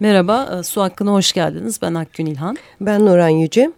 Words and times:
Merhaba, 0.00 0.58
e, 0.58 0.62
Su 0.62 0.82
Hakkı'na 0.82 1.12
hoş 1.12 1.32
geldiniz. 1.32 1.78
Ben 1.82 1.94
Akgün 1.94 2.26
İlhan. 2.26 2.56
Ben 2.80 3.06
Nuran 3.06 3.28
Yüce. 3.28 3.72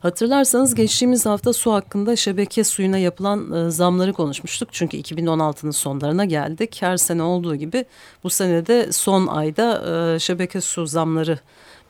Hatırlarsanız 0.00 0.74
geçtiğimiz 0.74 1.26
hafta 1.26 1.52
su 1.52 1.72
hakkında 1.72 2.16
şebeke 2.16 2.64
suyuna 2.64 2.98
yapılan 2.98 3.52
e, 3.52 3.70
zamları 3.70 4.12
konuşmuştuk. 4.12 4.68
Çünkü 4.72 4.96
2016'nın 4.96 5.70
sonlarına 5.70 6.24
geldik. 6.24 6.76
Her 6.80 6.96
sene 6.96 7.22
olduğu 7.22 7.56
gibi 7.56 7.84
bu 8.24 8.30
senede 8.30 8.92
son 8.92 9.26
ayda 9.26 9.84
e, 10.14 10.18
şebeke 10.18 10.60
su 10.60 10.86
zamları 10.86 11.38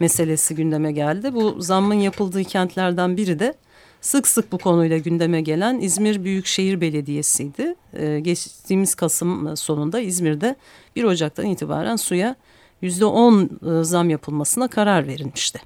meselesi 0.00 0.54
gündeme 0.54 0.92
geldi. 0.92 1.34
Bu 1.34 1.56
zammın 1.60 1.94
yapıldığı 1.94 2.44
kentlerden 2.44 3.16
biri 3.16 3.38
de 3.38 3.54
sık 4.00 4.28
sık 4.28 4.52
bu 4.52 4.58
konuyla 4.58 4.98
gündeme 4.98 5.40
gelen 5.40 5.80
İzmir 5.80 6.24
Büyükşehir 6.24 6.80
Belediyesi'ydi. 6.80 7.74
E, 7.92 8.20
geçtiğimiz 8.20 8.94
Kasım 8.94 9.56
sonunda 9.56 10.00
İzmir'de 10.00 10.56
1 10.96 11.04
Ocak'tan 11.04 11.46
itibaren 11.46 11.96
suya 11.96 12.36
%10 12.82 13.80
e, 13.80 13.84
zam 13.84 14.10
yapılmasına 14.10 14.68
karar 14.68 15.06
verilmişti. 15.06 15.60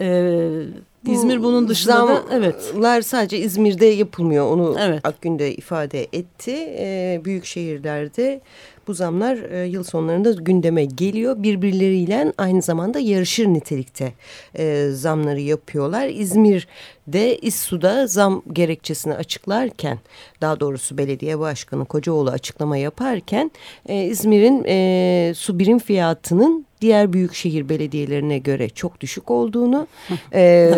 Ee, 0.00 0.62
İzmir 1.06 1.42
bunun 1.42 1.68
dışında 1.68 1.96
Zamlar 1.96 2.16
da 2.16 2.22
evet. 2.32 3.06
sadece 3.06 3.38
İzmir'de 3.38 3.86
yapılmıyor. 3.86 4.46
Onu 4.46 4.76
evet. 4.80 5.06
Akgün 5.06 5.38
de 5.38 5.54
ifade 5.54 6.06
etti. 6.12 6.54
Ee, 6.78 7.20
büyük 7.24 7.44
şehirlerde 7.44 8.40
bu 8.86 8.94
zamlar 8.94 9.36
e, 9.36 9.66
yıl 9.66 9.82
sonlarında 9.84 10.32
gündeme 10.32 10.84
geliyor. 10.84 11.42
Birbirleriyle 11.42 12.32
aynı 12.38 12.62
zamanda 12.62 12.98
yarışır 12.98 13.46
nitelikte 13.46 14.12
e, 14.58 14.88
zamları 14.90 15.40
yapıyorlar. 15.40 16.08
İzmir'de 16.08 17.38
İSSU'da 17.38 18.06
zam 18.06 18.42
gerekçesini 18.52 19.14
açıklarken 19.14 19.98
daha 20.40 20.60
doğrusu 20.60 20.98
belediye 20.98 21.38
başkanı 21.38 21.84
Kocaoğlu 21.84 22.30
açıklama 22.30 22.76
yaparken 22.76 23.50
e, 23.88 24.04
İzmir'in 24.04 24.64
e, 24.66 25.32
su 25.36 25.58
birim 25.58 25.78
fiyatının 25.78 26.66
diğer 26.80 27.12
büyükşehir 27.12 27.68
belediyelerine 27.68 28.38
göre 28.38 28.68
çok 28.68 29.00
düşük 29.00 29.30
olduğunu 29.30 29.86
e, 30.32 30.72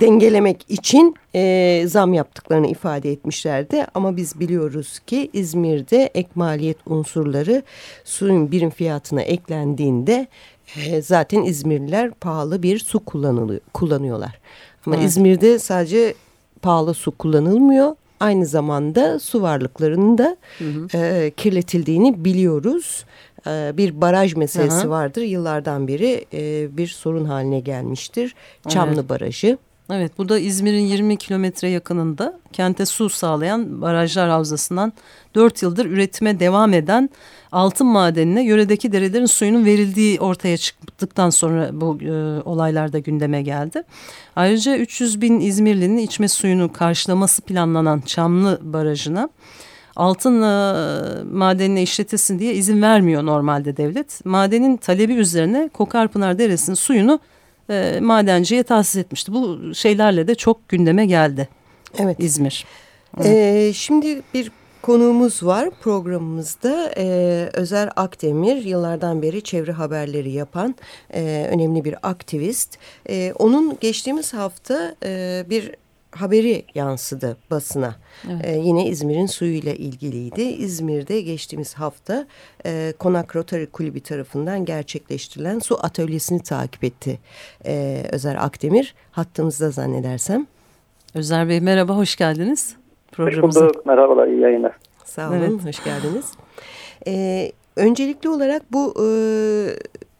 dengelemek 0.00 0.64
için 0.68 1.16
e, 1.34 1.82
zam 1.86 2.14
yaptıklarını 2.14 2.66
ifade 2.66 3.12
etmişlerdi. 3.12 3.86
Ama 3.94 4.16
biz 4.16 4.40
biliyoruz 4.40 4.98
ki 4.98 5.30
İzmir'de 5.32 6.10
ek 6.14 6.28
maliyet 6.34 6.78
unsurları 6.86 7.62
suyun 8.04 8.50
birim 8.50 8.70
fiyatına 8.70 9.22
eklendiğinde 9.22 10.26
e, 10.76 11.02
zaten 11.02 11.42
İzmirliler 11.42 12.10
pahalı 12.10 12.62
bir 12.62 12.78
su 12.78 13.00
kullanıyorlar. 13.72 14.38
Ama 14.86 14.96
evet. 14.96 15.06
İzmir'de 15.06 15.58
sadece 15.58 16.14
pahalı 16.62 16.94
su 16.94 17.10
kullanılmıyor. 17.10 17.96
Aynı 18.20 18.46
zamanda 18.46 19.18
su 19.18 19.42
varlıklarının 19.42 20.18
da 20.18 20.36
hı 20.58 20.64
hı. 20.64 20.98
E, 20.98 21.30
kirletildiğini 21.30 22.24
biliyoruz. 22.24 23.04
E, 23.46 23.76
bir 23.76 24.00
baraj 24.00 24.34
meselesi 24.34 24.84
hı. 24.84 24.90
vardır. 24.90 25.22
Yıllardan 25.22 25.88
beri 25.88 26.24
e, 26.32 26.68
bir 26.76 26.86
sorun 26.86 27.24
haline 27.24 27.60
gelmiştir. 27.60 28.34
Çamlı 28.68 28.94
evet. 28.94 29.08
Barajı. 29.08 29.58
Evet 29.90 30.12
bu 30.18 30.28
da 30.28 30.38
İzmir'in 30.38 30.86
20 30.86 31.16
kilometre 31.16 31.68
yakınında 31.68 32.38
kente 32.52 32.86
su 32.86 33.08
sağlayan 33.08 33.82
barajlar 33.82 34.30
havzasından 34.30 34.92
4 35.34 35.62
yıldır 35.62 35.86
üretime 35.86 36.40
devam 36.40 36.72
eden 36.72 37.10
altın 37.52 37.86
madenine 37.86 38.44
yöredeki 38.44 38.92
derelerin 38.92 39.26
suyunun 39.26 39.64
verildiği 39.64 40.20
ortaya 40.20 40.56
çıktıktan 40.56 41.30
sonra 41.30 41.70
bu 41.72 41.98
e, 42.02 42.42
olaylar 42.42 42.92
da 42.92 42.98
gündeme 42.98 43.42
geldi. 43.42 43.82
Ayrıca 44.36 44.76
300 44.76 45.20
bin 45.20 45.40
İzmirli'nin 45.40 45.98
içme 45.98 46.28
suyunu 46.28 46.72
karşılaması 46.72 47.42
planlanan 47.42 48.00
Çamlı 48.00 48.60
Barajı'na 48.62 49.28
altın 49.96 50.42
e, 50.42 51.22
madenine 51.32 51.82
işletilsin 51.82 52.38
diye 52.38 52.54
izin 52.54 52.82
vermiyor 52.82 53.26
normalde 53.26 53.76
devlet. 53.76 54.26
Madenin 54.26 54.76
talebi 54.76 55.12
üzerine 55.12 55.70
Kokarpınar 55.72 56.38
Deresi'nin 56.38 56.74
suyunu 56.74 57.20
e, 57.70 57.98
madenciye 58.02 58.62
tahsis 58.62 58.96
etmişti. 58.96 59.32
Bu 59.32 59.74
şeylerle 59.74 60.28
de 60.28 60.34
çok 60.34 60.68
gündeme 60.68 61.06
geldi. 61.06 61.48
Evet. 61.98 62.16
İzmir. 62.20 62.64
Evet. 63.16 63.26
Ee, 63.26 63.72
şimdi 63.72 64.22
bir 64.34 64.50
konuğumuz 64.82 65.42
var 65.42 65.70
programımızda 65.70 66.92
ee, 66.96 67.50
Özer 67.52 67.90
Akdemir 67.96 68.56
yıllardan 68.56 69.22
beri 69.22 69.42
çevre 69.42 69.72
haberleri 69.72 70.30
yapan 70.30 70.74
e, 71.14 71.48
önemli 71.52 71.84
bir 71.84 71.94
aktivist. 72.02 72.78
E, 73.08 73.32
onun 73.38 73.78
geçtiğimiz 73.80 74.34
hafta 74.34 74.94
e, 75.04 75.44
bir 75.50 75.72
haberi 76.16 76.64
yansıdı 76.74 77.36
basına. 77.50 77.96
Evet. 78.30 78.44
Ee, 78.44 78.58
yine 78.58 78.86
İzmir'in 78.86 79.26
suyuyla 79.26 79.72
ilgiliydi. 79.72 80.42
İzmir'de 80.42 81.20
geçtiğimiz 81.20 81.74
hafta 81.74 82.26
e, 82.66 82.92
Konak 82.98 83.36
Rotary 83.36 83.66
Kulübü 83.66 84.00
tarafından 84.00 84.64
gerçekleştirilen 84.64 85.58
su 85.58 85.78
atölyesini 85.82 86.42
takip 86.42 86.84
etti 86.84 87.18
e, 87.66 88.02
Özer 88.12 88.34
Akdemir. 88.34 88.94
Hattımızda 89.10 89.70
zannedersem. 89.70 90.46
Özer 91.14 91.48
Bey 91.48 91.60
merhaba, 91.60 91.96
hoş 91.96 92.16
geldiniz 92.16 92.76
programımıza. 93.12 93.60
Hoş 93.60 93.68
bulduk, 93.70 93.86
merhabalar, 93.86 94.26
iyi 94.26 94.40
yayınlar. 94.40 94.72
Sağ 95.04 95.30
olun, 95.30 95.38
evet. 95.38 95.64
hoş 95.64 95.84
geldiniz. 95.84 96.32
Ee, 97.06 97.52
öncelikli 97.76 98.28
olarak 98.28 98.72
bu 98.72 98.94
e, 98.98 99.06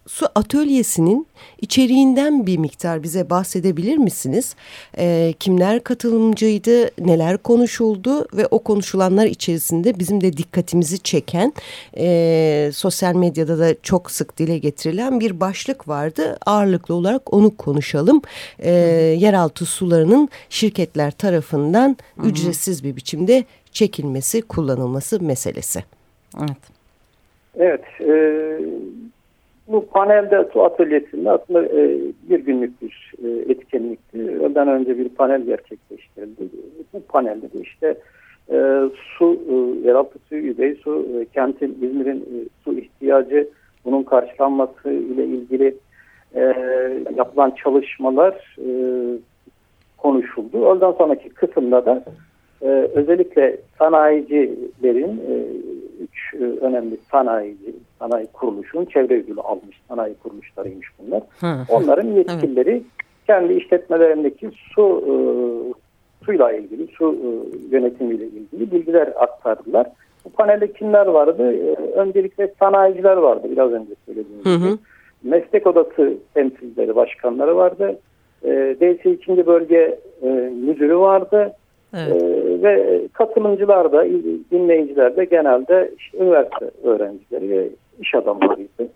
su 0.07 0.27
atölyesinin 0.35 1.27
içeriğinden 1.61 2.47
bir 2.47 2.57
miktar 2.57 3.03
bize 3.03 3.29
bahsedebilir 3.29 3.97
misiniz? 3.97 4.55
E, 4.97 5.33
kimler 5.39 5.83
katılımcıydı, 5.83 6.89
neler 6.99 7.37
konuşuldu 7.37 8.27
ve 8.33 8.47
o 8.51 8.59
konuşulanlar 8.59 9.25
içerisinde 9.25 9.99
bizim 9.99 10.21
de 10.21 10.37
dikkatimizi 10.37 10.99
çeken 10.99 11.53
e, 11.97 12.69
sosyal 12.73 13.15
medyada 13.15 13.59
da 13.59 13.75
çok 13.83 14.11
sık 14.11 14.37
dile 14.37 14.57
getirilen 14.57 15.19
bir 15.19 15.39
başlık 15.39 15.87
vardı. 15.87 16.37
Ağırlıklı 16.45 16.95
olarak 16.95 17.33
onu 17.33 17.57
konuşalım. 17.57 18.21
E, 18.59 18.71
yeraltı 19.19 19.65
sularının 19.65 20.29
şirketler 20.49 21.11
tarafından 21.11 21.97
Hı 22.17 22.21
-hı. 22.21 22.29
ücretsiz 22.29 22.83
bir 22.83 22.95
biçimde 22.95 23.43
çekilmesi, 23.71 24.41
kullanılması 24.41 25.23
meselesi. 25.23 25.83
Evet. 26.39 26.77
Evet, 27.59 27.81
e, 28.01 28.07
bu 29.67 29.85
panelde 29.85 30.47
su 30.53 30.63
atölyesinde 30.63 31.31
aslında 31.31 31.65
e, 31.65 31.99
bir 32.29 32.39
günlük 32.39 32.81
bir 32.81 33.13
e, 33.23 33.51
etkinlikti. 33.51 34.17
Önden 34.17 34.67
önce 34.67 34.97
bir 34.97 35.09
panel 35.09 35.41
gerçekleştirildi. 35.41 36.49
Bu 36.93 37.01
panelde 37.01 37.53
de 37.53 37.59
işte 37.61 37.97
e, 38.51 38.81
su, 39.17 39.39
e, 39.49 39.87
yeraltı 39.87 40.19
suyu, 40.29 40.45
yüzey 40.45 40.75
su, 40.75 41.07
e, 41.19 41.25
kentin, 41.25 41.77
İzmir'in 41.81 42.19
e, 42.19 42.37
su 42.63 42.73
ihtiyacı, 42.77 43.47
bunun 43.85 44.03
karşılanması 44.03 44.89
ile 44.89 45.25
ilgili 45.25 45.75
e, 46.35 46.41
yapılan 47.15 47.51
çalışmalar 47.63 48.57
e, 48.59 48.69
konuşuldu. 49.97 50.65
Ondan 50.65 50.91
sonraki 50.91 51.29
kısımda 51.29 51.85
da 51.85 52.03
e, 52.61 52.67
özellikle 52.95 53.57
sanayicilerin 53.79 55.21
e, 55.29 55.35
üç 56.03 56.33
e, 56.33 56.65
önemli 56.65 56.97
sanayici, 57.11 57.75
sanayi 57.99 58.27
kuruluşun 58.33 58.85
çevre 58.85 59.13
ödülü 59.23 59.41
almış 59.41 59.81
sanayi 59.87 60.15
kuruluşlarıymış 60.15 60.87
bunlar. 60.99 61.21
Hı. 61.39 61.55
Onların 61.69 62.07
yetkilileri 62.07 62.71
evet. 62.71 62.83
kendi 63.27 63.53
işletmelerindeki 63.53 64.49
su 64.75 65.03
e, 65.07 65.13
suyla 66.25 66.51
ilgili, 66.51 66.87
su 66.87 67.15
e, 67.15 67.29
yönetimiyle 67.75 68.25
ilgili 68.25 68.71
bilgiler 68.71 69.13
aktardılar. 69.15 69.87
Bu 70.25 70.29
panelde 70.29 70.73
kimler 70.73 71.05
vardı? 71.05 71.53
E, 71.53 71.75
öncelikle 71.99 72.53
sanayiciler 72.59 73.17
vardı 73.17 73.47
biraz 73.51 73.71
önce 73.71 73.93
söylediğim 74.05 74.43
gibi. 74.43 74.77
Meslek 75.23 75.67
odası 75.67 76.13
temsilcileri, 76.33 76.95
başkanları 76.95 77.55
vardı. 77.55 77.99
E, 78.43 78.75
DS 78.79 79.05
2. 79.05 79.47
bölge 79.47 79.99
e, 80.21 80.27
müdürü 80.65 80.97
vardı. 80.97 81.53
Evet. 81.93 82.21
E, 82.21 82.63
ve 82.63 83.01
katılımcılar 83.13 83.91
da, 83.91 84.05
dinleyiciler 84.51 85.15
de 85.15 85.25
genelde 85.25 85.91
işte 85.97 86.17
üniversite 86.17 86.71
öğrencileri 86.83 87.49
ve 87.49 87.69
iş 87.99 88.15
adamlarıydı. 88.15 88.89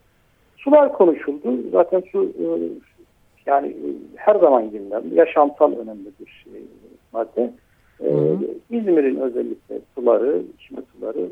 Sular 0.58 0.94
konuşuldu. 0.94 1.70
Zaten 1.72 2.04
su 2.12 2.24
e, 2.24 2.46
yani 3.46 3.76
her 4.16 4.36
zaman 4.36 4.72
gündem. 4.72 5.04
Yaşamsal 5.14 5.72
önemli 5.72 6.10
bir 6.20 6.44
şey, 6.44 6.62
madde. 7.14 7.54
E, 8.04 8.10
İzmir'in 8.70 9.20
özellikle 9.20 9.80
suları, 9.96 10.42
içme 10.56 10.82
suları, 10.94 11.28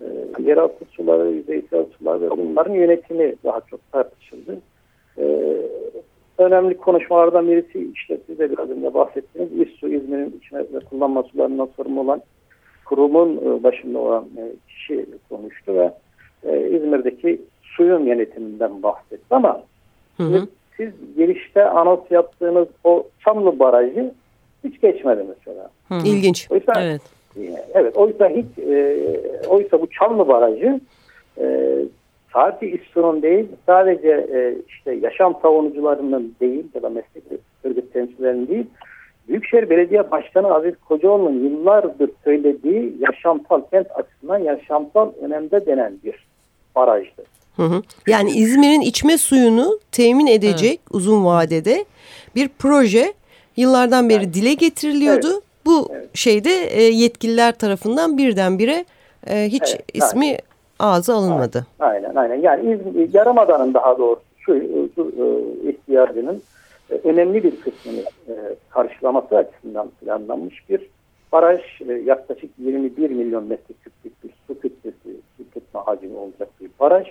e, 0.00 0.06
yeraltı 0.42 0.84
suları, 0.84 1.30
yüzeysel 1.30 1.84
sular 1.98 2.20
ve 2.20 2.30
bunların 2.30 2.74
yönetimi 2.74 3.34
daha 3.44 3.60
çok 3.60 3.92
tartışıldı. 3.92 4.58
E, 5.18 5.56
önemli 6.38 6.76
konuşmalardan 6.76 7.48
birisi 7.48 7.90
işte 7.94 8.18
siz 8.26 8.38
de 8.38 8.52
biraz 8.52 8.70
önce 8.70 8.94
bahsettiniz. 8.94 9.48
İSSU 9.52 9.88
İzmir'in 9.88 10.38
içme 10.38 10.58
ve 10.58 10.80
kullanma 10.90 11.22
sularından 11.22 11.68
sorumlu 11.76 12.00
olan 12.00 12.22
kurumun 12.84 13.36
e, 13.36 13.62
başında 13.62 13.98
olan 13.98 14.24
e, 14.36 14.52
kişi 14.68 15.06
konuştu 15.28 15.74
ve 15.74 15.92
e, 16.44 16.70
İzmir'deki 16.70 17.40
suyun 17.62 18.04
yönetiminden 18.04 18.82
bahsetti 18.82 19.24
ama 19.30 19.62
hı 20.16 20.22
hı. 20.22 20.46
siz 20.76 20.90
girişte 21.16 21.64
anons 21.64 22.10
yaptığınız 22.10 22.68
o 22.84 23.06
Çamlı 23.24 23.58
Barajı 23.58 24.14
hiç 24.64 24.80
geçmedi 24.80 25.24
mesela. 25.28 25.70
Hı 25.88 25.94
hı. 25.94 26.06
İlginç. 26.06 26.50
Oysa, 26.50 26.72
evet. 26.82 27.02
Evet. 27.74 27.96
Oysa 27.96 28.28
hiç 28.28 28.58
e, 28.58 28.96
oysa 29.48 29.80
bu 29.80 29.86
Çamlı 29.90 30.28
Barajı 30.28 30.80
e, 31.38 31.76
sadece 32.32 32.72
İSTO'nun 32.72 33.22
değil 33.22 33.48
sadece 33.66 34.08
e, 34.08 34.54
işte 34.68 34.92
yaşam 34.92 35.38
savunucularının 35.42 36.34
değil 36.40 36.64
ya 36.74 36.82
da 36.82 36.88
meslek 36.88 37.24
örgüt 37.64 37.92
temsilcilerinin 37.92 38.48
değil 38.48 38.66
Büyükşehir 39.28 39.70
Belediye 39.70 40.10
Başkanı 40.10 40.54
Aziz 40.54 40.74
Kocaoğlu'nun 40.88 41.44
yıllardır 41.44 42.10
söylediği 42.24 42.94
yaşamsal 42.98 43.62
kent 43.70 43.86
açısından 43.90 44.38
yaşamsal 44.38 45.12
önemde 45.22 45.66
denen 45.66 45.92
bir 46.04 46.29
barajdı. 46.76 47.24
Hı 47.56 47.62
hı. 47.62 47.82
Yani 48.06 48.30
İzmir'in 48.30 48.80
içme 48.80 49.18
suyunu 49.18 49.78
temin 49.92 50.26
edecek 50.26 50.80
evet. 50.82 50.90
uzun 50.90 51.24
vadede 51.24 51.84
bir 52.34 52.50
proje 52.58 53.12
yıllardan 53.56 54.08
beri 54.08 54.24
evet. 54.24 54.34
dile 54.34 54.54
getiriliyordu. 54.54 55.30
Evet. 55.32 55.42
Bu 55.66 55.88
evet. 55.92 56.08
şeyde 56.14 56.50
e, 56.50 56.82
yetkililer 56.82 57.52
tarafından 57.52 58.18
birdenbire 58.18 58.84
e, 59.26 59.44
hiç 59.46 59.74
evet. 59.74 59.84
ismi 59.94 60.26
aynen. 60.26 60.40
ağza 60.78 61.14
alınmadı. 61.14 61.66
Aynen 61.78 62.14
aynen. 62.14 62.40
Yani 62.40 62.74
İzmir, 62.74 63.14
Yarımada'nın 63.14 63.74
daha 63.74 63.98
doğrusu 63.98 64.22
şu, 64.38 64.52
şu 64.94 65.12
e, 65.18 65.68
ihtiyacının 65.70 66.42
e, 66.90 66.94
önemli 66.94 67.44
bir 67.44 67.50
kısmını 67.50 68.04
karşılaması 68.70 69.36
açısından 69.36 69.88
planlanmış 70.00 70.68
bir 70.68 70.80
baraj. 71.32 71.60
Yaklaşık 72.04 72.50
21 72.58 73.10
milyon 73.10 73.44
metreküplük 73.44 74.24
bir 74.24 74.30
su 74.46 74.60
kütlesi, 74.60 74.99
tutma 75.70 75.86
hacmi 75.86 76.16
olacak 76.16 76.48
bir 76.60 76.70
baraj. 76.80 77.06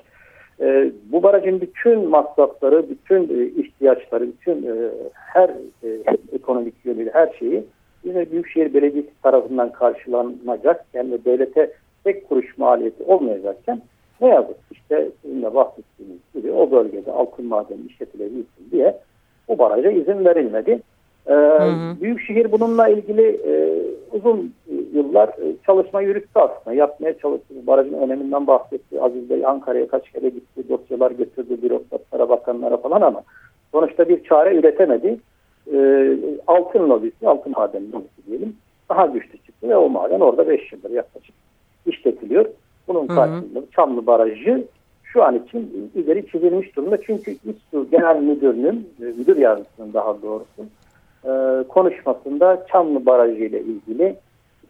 E, 0.62 0.92
bu 1.12 1.24
barajın 1.24 1.62
bütün 1.62 2.10
masrafları, 2.10 2.90
bütün 2.90 3.40
e, 3.40 3.46
ihtiyaçları, 3.46 4.28
bütün 4.28 4.64
e, 4.64 4.90
her 5.14 5.50
e, 5.84 5.88
ekonomik 6.34 6.86
yönüyle 6.86 7.12
her 7.14 7.34
şeyi 7.40 7.64
yine 8.04 8.32
Büyükşehir 8.32 8.74
Belediyesi 8.74 9.22
tarafından 9.24 9.72
karşılanacak. 9.72 10.86
Yani 10.94 11.26
devlete 11.26 11.74
tek 12.04 12.30
kuruş 12.30 12.58
maliyeti 12.58 13.04
olmayacakken 13.04 13.82
ne 14.22 14.28
yazık 14.28 14.58
işte 14.72 15.10
sizin 15.22 15.42
de 15.42 15.54
bahsettiğiniz 15.56 16.20
gibi 16.34 16.52
o 16.52 16.72
bölgede 16.72 17.12
altın 17.12 17.46
madeni 17.46 17.82
işletilebilsin 17.88 18.72
diye 18.72 18.98
bu 19.48 19.58
baraja 19.58 19.92
izin 19.92 20.26
verilmedi. 20.26 20.82
Ee, 21.28 21.34
hı 21.34 21.64
hı. 21.64 22.02
Büyükşehir 22.02 22.52
bununla 22.52 22.88
ilgili 22.88 23.28
e, 23.28 23.82
uzun 24.12 24.54
yıllar 24.94 25.28
e, 25.28 25.56
çalışma 25.66 26.02
yürüttü 26.02 26.40
aslında. 26.40 26.76
Yapmaya 26.76 27.18
çalıştı. 27.18 27.54
Barajın 27.68 27.94
öneminden 27.94 28.48
bahsetti. 28.48 29.02
Aziz 29.02 29.30
Bey 29.30 29.46
Ankara'ya 29.46 29.88
kaç 29.88 30.12
kere 30.12 30.30
gitti. 30.30 30.70
Dosyalar 30.70 31.12
götürdü 31.12 31.62
bürokratlara, 31.62 32.30
bakanlara 32.30 32.78
falan 32.78 33.02
ama 33.02 33.24
sonuçta 33.72 34.10
bir 34.10 34.24
çare 34.24 34.56
üretemedi. 34.56 35.20
Ee, 35.74 36.18
altın 36.48 36.90
lobisi, 36.90 37.28
altın 37.28 37.54
maden 37.58 37.92
lobisi 37.92 38.28
diyelim 38.28 38.56
daha 38.90 39.06
güçlü 39.06 39.38
çıktı 39.38 39.70
ve 39.70 39.78
o 39.78 39.90
maden 39.90 40.20
orada 40.20 40.48
5 40.48 40.72
yıldır 40.72 40.92
yaklaşık 40.92 41.36
işletiliyor. 41.86 42.46
Bunun 42.88 43.08
karşılığında 43.08 43.62
Çamlı 43.76 44.08
Barajı 44.08 44.68
şu 45.04 45.24
an 45.24 45.36
için 45.36 45.92
üzeri 45.96 46.28
çizilmiş 46.32 46.76
durumda. 46.76 47.02
Çünkü 47.02 47.32
İSSU 47.32 47.88
Genel 47.92 48.22
Müdürü'nün, 48.22 48.90
e, 49.02 49.04
müdür 49.04 49.38
yardımcısının 49.38 49.94
daha 49.94 50.22
doğrusu 50.22 50.66
e, 51.26 51.64
konuşmasında 51.68 52.66
Çamlı 52.72 53.06
Barajı 53.06 53.44
ile 53.44 53.62
ilgili 53.62 54.16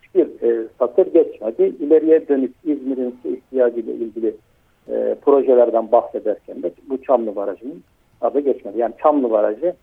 hiçbir 0.02 0.50
e, 0.50 0.68
satır 0.80 1.06
geçmedi. 1.14 1.76
İleriye 1.80 2.28
dönük 2.28 2.56
İzmir'in 2.64 3.16
su 3.24 3.30
ihtiyacı 3.30 3.80
ile 3.80 3.94
ilgili 3.94 4.36
e, 4.90 5.16
projelerden 5.26 5.92
bahsederken 5.92 6.64
de 6.64 6.72
bu 6.90 7.02
Çamlı 7.02 7.36
Barajı'nın 7.36 7.84
adı 8.22 8.40
geçmedi. 8.40 8.80
Yani 8.80 8.94
Çamlı 9.04 9.32
Barajı 9.32 9.74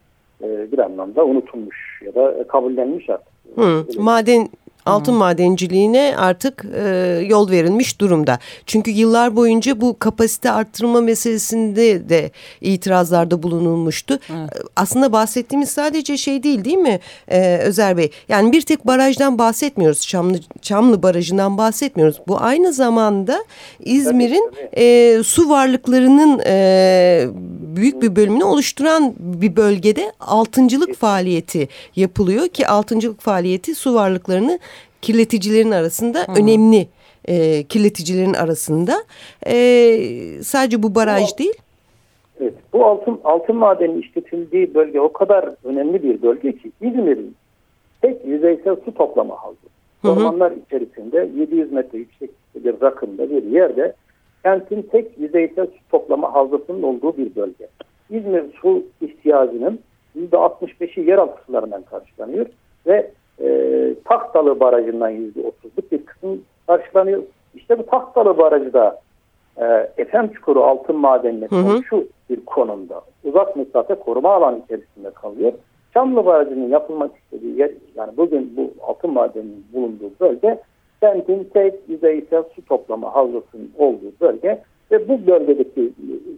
e, 0.42 0.72
bir 0.72 0.78
anlamda 0.78 1.24
unutulmuş 1.24 2.02
ya 2.04 2.14
da 2.14 2.46
kabullenmiş 2.46 3.10
artık. 3.10 3.28
Hı, 3.56 4.02
maden 4.02 4.48
altın 4.86 5.12
hmm. 5.12 5.18
madenciliğine 5.18 6.14
artık 6.18 6.64
e, 6.74 6.88
yol 7.28 7.50
verilmiş 7.50 8.00
durumda. 8.00 8.38
Çünkü 8.66 8.90
yıllar 8.90 9.36
boyunca 9.36 9.80
bu 9.80 9.98
kapasite 9.98 10.50
arttırma 10.50 11.00
meselesinde 11.00 12.08
de 12.08 12.30
itirazlarda 12.60 13.42
bulunulmuştu. 13.42 14.18
Evet. 14.30 14.50
Aslında 14.76 15.12
bahsettiğimiz 15.12 15.70
sadece 15.70 16.16
şey 16.16 16.42
değil 16.42 16.64
değil 16.64 16.76
mi 16.76 17.00
e, 17.28 17.56
Özer 17.56 17.96
Bey? 17.96 18.10
Yani 18.28 18.52
bir 18.52 18.60
tek 18.60 18.86
barajdan 18.86 19.38
bahsetmiyoruz. 19.38 20.06
Çamlı, 20.06 20.38
Çamlı 20.62 21.02
Barajı'ndan 21.02 21.58
bahsetmiyoruz. 21.58 22.20
Bu 22.28 22.40
aynı 22.40 22.72
zamanda 22.72 23.44
İzmir'in 23.80 24.52
e, 24.76 25.22
su 25.22 25.48
varlıklarının 25.48 26.40
e, 26.46 27.26
büyük 27.76 28.02
bir 28.02 28.16
bölümünü 28.16 28.44
oluşturan 28.44 29.14
bir 29.18 29.56
bölgede 29.56 30.12
altıncılık 30.20 30.96
faaliyeti 30.96 31.68
yapılıyor 31.96 32.48
ki 32.48 32.68
altıncılık 32.68 33.20
faaliyeti 33.20 33.74
su 33.74 33.94
varlıklarını 33.94 34.58
kirleticilerin 35.02 35.70
arasında 35.70 36.18
Hı 36.18 36.32
önemli 36.40 36.88
e, 37.28 37.62
kirleticilerin 37.62 38.34
arasında. 38.34 38.92
E, 39.46 39.56
sadece 40.42 40.82
bu 40.82 40.94
baraj 40.94 41.24
bu, 41.34 41.38
değil. 41.38 41.54
Evet, 42.40 42.54
bu 42.72 42.86
altın 42.86 43.20
altın 43.24 43.56
madeni 43.56 43.98
işletildiği 43.98 44.74
bölge 44.74 45.00
o 45.00 45.12
kadar 45.12 45.50
önemli 45.64 46.02
bir 46.02 46.22
bölge 46.22 46.52
ki 46.52 46.72
İzmir'in 46.80 47.34
tek 48.02 48.26
yüzeysel 48.26 48.76
su 48.84 48.94
toplama 48.94 49.34
havuzu. 49.34 49.66
Ormanlar 50.04 50.52
içerisinde 50.66 51.28
700 51.36 51.72
metre 51.72 51.98
yükseklikte 51.98 52.64
bir 52.64 52.80
rakımda 52.82 53.30
bir 53.30 53.42
yerde 53.42 53.94
kentin 54.42 54.82
tek 54.82 55.18
yüzeysel 55.18 55.66
su 55.66 55.90
toplama 55.90 56.34
havzasının 56.34 56.82
olduğu 56.82 57.16
bir 57.16 57.36
bölge. 57.36 57.68
İzmir 58.10 58.44
su 58.62 58.82
ihtiyacının 59.00 59.80
%65'i 60.16 61.08
yeraltı 61.10 61.44
sularından 61.46 61.82
karşılanıyor 61.82 62.46
ve 62.86 63.10
e, 63.40 63.94
Taktalı 64.04 64.60
Barajı'ndan 64.60 65.12
%30'luk 65.12 65.90
bir 65.92 66.06
kısım 66.06 66.42
karşılanıyor. 66.66 67.22
İşte 67.54 67.78
bu 67.78 67.86
Taktalı 67.86 68.38
Barajı 68.38 68.72
da 68.72 69.00
e, 69.56 69.90
Efem 69.96 70.28
Çukuru 70.28 70.64
altın 70.64 70.96
madenine 70.96 71.46
komşu 71.46 72.06
bir 72.30 72.44
konumda. 72.44 73.00
Uzak 73.24 73.56
mesafe 73.56 73.94
koruma 73.94 74.34
alanı 74.34 74.58
içerisinde 74.64 75.10
kalıyor. 75.10 75.52
Çamlı 75.94 76.26
Barajı'nın 76.26 76.68
yapılmak 76.68 77.10
istediği 77.16 77.58
yer, 77.58 77.70
yani 77.94 78.16
bugün 78.16 78.56
bu 78.56 78.70
altın 78.86 79.12
madeninin 79.12 79.66
bulunduğu 79.72 80.10
bölge 80.20 80.58
kentin 81.00 81.50
tek 81.54 81.74
yüzeysel 81.88 82.42
su 82.54 82.64
toplama 82.64 83.14
havzasının 83.14 83.70
olduğu 83.78 84.12
bölge 84.20 84.62
ve 84.90 85.08
bu 85.08 85.26
bölgedeki 85.26 85.92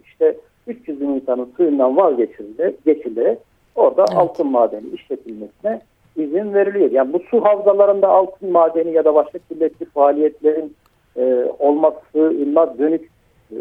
işte 0.05 0.37
300 0.67 1.01
bin 1.01 1.07
insanın 1.07 1.49
suyundan 1.57 1.97
vazgeçilerek 1.97 3.39
orada 3.75 4.05
evet. 4.09 4.19
altın 4.19 4.47
madeni 4.47 4.89
işletilmesine 4.93 5.81
izin 6.15 6.53
veriliyor. 6.53 6.91
Yani 6.91 7.13
bu 7.13 7.19
su 7.19 7.45
havzalarında 7.45 8.07
altın 8.07 8.51
madeni 8.51 8.93
ya 8.93 9.05
da 9.05 9.15
başka 9.15 9.39
kirletli 9.39 9.85
faaliyetlerin 9.85 10.75
e, 11.17 11.45
olmasına 11.59 12.77
dönük 12.77 13.09
e, 13.51 13.55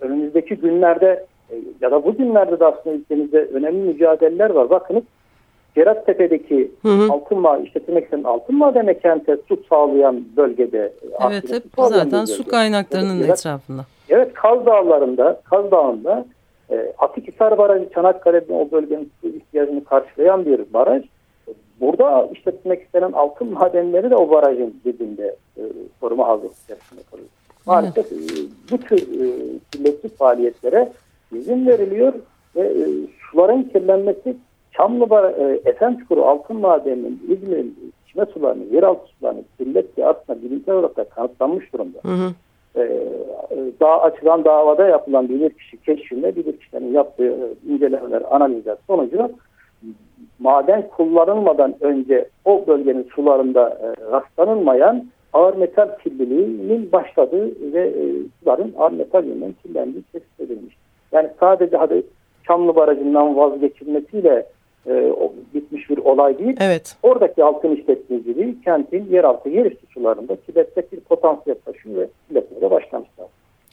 önümüzdeki 0.00 0.56
günlerde 0.56 1.26
e, 1.50 1.54
ya 1.80 1.90
da 1.90 2.04
bu 2.04 2.16
günlerde 2.16 2.60
de 2.60 2.66
aslında 2.66 2.96
ülkemizde 2.96 3.44
önemli 3.44 3.78
mücadeleler 3.78 4.50
var. 4.50 4.70
Bakınız 4.70 5.02
Cerattepe'deki 5.74 6.70
hı 6.82 6.88
hı. 6.88 7.12
altın 7.12 7.38
maden 7.38 7.64
işletilmek 7.64 8.08
altın 8.24 8.56
madene 8.56 8.98
kente 8.98 9.36
su 9.48 9.62
sağlayan 9.70 10.24
bölgede 10.36 10.92
Evet 11.30 11.52
hep 11.52 11.62
zaten 11.76 12.24
su 12.24 12.48
kaynaklarının 12.48 13.18
evet, 13.18 13.30
etrafında. 13.30 13.82
Evet 14.08 14.34
Kaz 14.34 14.66
Dağları'nda 14.66 15.40
Kaz 15.44 15.70
Dağı'nda 15.70 16.26
e, 16.70 16.92
Atikhisar 16.98 17.58
Barajı 17.58 17.90
Çanakkale'de 17.94 18.52
o 18.52 18.70
bölgenin 18.70 19.12
su 19.20 19.28
ihtiyacını 19.28 19.84
karşılayan 19.84 20.46
bir 20.46 20.60
baraj. 20.72 21.02
Burada 21.80 22.28
işletmek 22.32 22.82
istenen 22.82 23.12
altın 23.12 23.52
madenleri 23.52 24.10
de 24.10 24.16
o 24.16 24.30
barajın 24.30 24.74
dibinde 24.84 25.36
e, 25.56 25.62
koruma 26.00 26.28
havzası 26.28 26.64
içerisinde 26.64 27.00
kalıyor. 27.10 27.28
Maalesef 27.66 28.12
e, 28.12 28.16
bu 28.70 28.78
tür 28.78 28.98
e, 28.98 29.58
kirletli 29.70 30.08
faaliyetlere 30.08 30.92
izin 31.32 31.66
veriliyor 31.66 32.12
ve 32.56 32.60
e, 32.60 32.84
suların 33.30 33.62
kirlenmesi 33.62 34.36
Çamlıbar, 34.76 35.24
e, 35.24 35.60
Esençukuru 35.64 36.24
altın 36.24 36.56
madeninin 36.56 37.22
İzmir'in 37.28 37.92
içme 38.06 38.26
sularını, 38.26 38.64
yeraltı 38.74 39.06
sularını 39.18 39.42
kirlettiği 39.58 40.06
aslında 40.06 40.42
bilimsel 40.42 40.74
olarak 40.74 40.96
da 40.96 41.04
kanıtlanmış 41.04 41.72
durumda. 41.72 41.98
Hı 42.02 42.08
hı. 42.08 42.32
E, 42.74 42.82
e 42.82 43.56
daha 43.80 44.00
açılan 44.00 44.44
davada 44.44 44.86
yapılan 44.86 45.28
bilirkişi 45.28 45.76
keşfinde 45.82 46.36
bilirkişilerin 46.36 46.92
yaptığı 46.92 47.26
e, 47.26 47.72
incelemeler, 47.72 48.22
analizler 48.30 48.76
sonucu 48.86 49.30
maden 50.38 50.88
kullanılmadan 50.88 51.74
önce 51.80 52.28
o 52.44 52.64
bölgenin 52.66 53.08
sularında 53.14 53.68
e, 53.68 54.12
rastlanılmayan 54.12 55.04
ağır 55.32 55.56
metal 55.56 55.88
kirliliğinin 55.98 56.92
başladığı 56.92 57.72
ve 57.72 57.86
e, 57.86 58.02
suların 58.40 58.74
ağır 58.78 58.92
metal 58.92 59.24
yönünden 59.24 59.54
kirlendiği 59.62 60.02
tespit 60.12 60.40
edilmiş. 60.40 60.76
Yani 61.12 61.28
sadece 61.40 61.76
hadi 61.76 62.02
Çamlı 62.46 62.76
Barajı'ndan 62.76 63.36
vazgeçilmesiyle 63.36 64.46
e, 64.86 65.12
o, 65.20 65.32
bitmiş 65.54 65.90
bir 65.90 65.98
olay 65.98 66.38
değil. 66.38 66.56
Evet. 66.60 66.96
Oradaki 67.02 67.44
altın 67.44 67.76
işletmeciliği 67.76 68.60
kentin 68.64 69.06
yeraltı 69.10 69.48
yerüstü 69.48 69.86
sularında 69.86 70.36
kirletmek 70.36 70.92
bir 70.92 71.00
potansiyel 71.00 71.58
taşıyor 71.64 71.96
ve 71.96 72.08
kirletmeye 72.28 72.70
başlamışlar. 72.70 73.13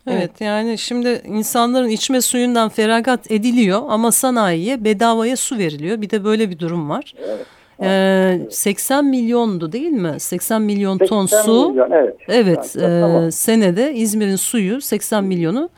Evet 0.08 0.42
yani 0.42 0.78
şimdi 0.78 1.22
insanların 1.26 1.90
içme 1.90 2.22
suyundan 2.22 2.70
feragat 2.70 3.32
ediliyor 3.32 3.82
ama 3.90 4.12
sanayiye 4.12 4.84
bedavaya 4.84 5.38
su 5.38 5.58
veriliyor. 5.58 6.02
Bir 6.02 6.10
de 6.10 6.24
böyle 6.24 6.50
bir 6.50 6.60
durum 6.60 6.90
var. 6.90 7.14
Evet. 7.20 7.46
Ee, 7.84 8.40
80 8.50 9.06
milyondu 9.06 9.72
değil 9.72 9.92
mi? 9.92 10.16
80 10.18 10.62
milyon 10.62 10.98
80 10.98 11.08
ton 11.08 11.26
su. 11.26 11.70
Milyon, 11.70 11.92
evet. 11.92 12.16
Evet. 12.28 12.76
Yani, 12.82 13.28
e, 13.28 13.32
senede 13.32 13.94
İzmir'in 13.94 14.36
suyu 14.36 14.82
80 14.82 15.24
milyonu 15.24 15.70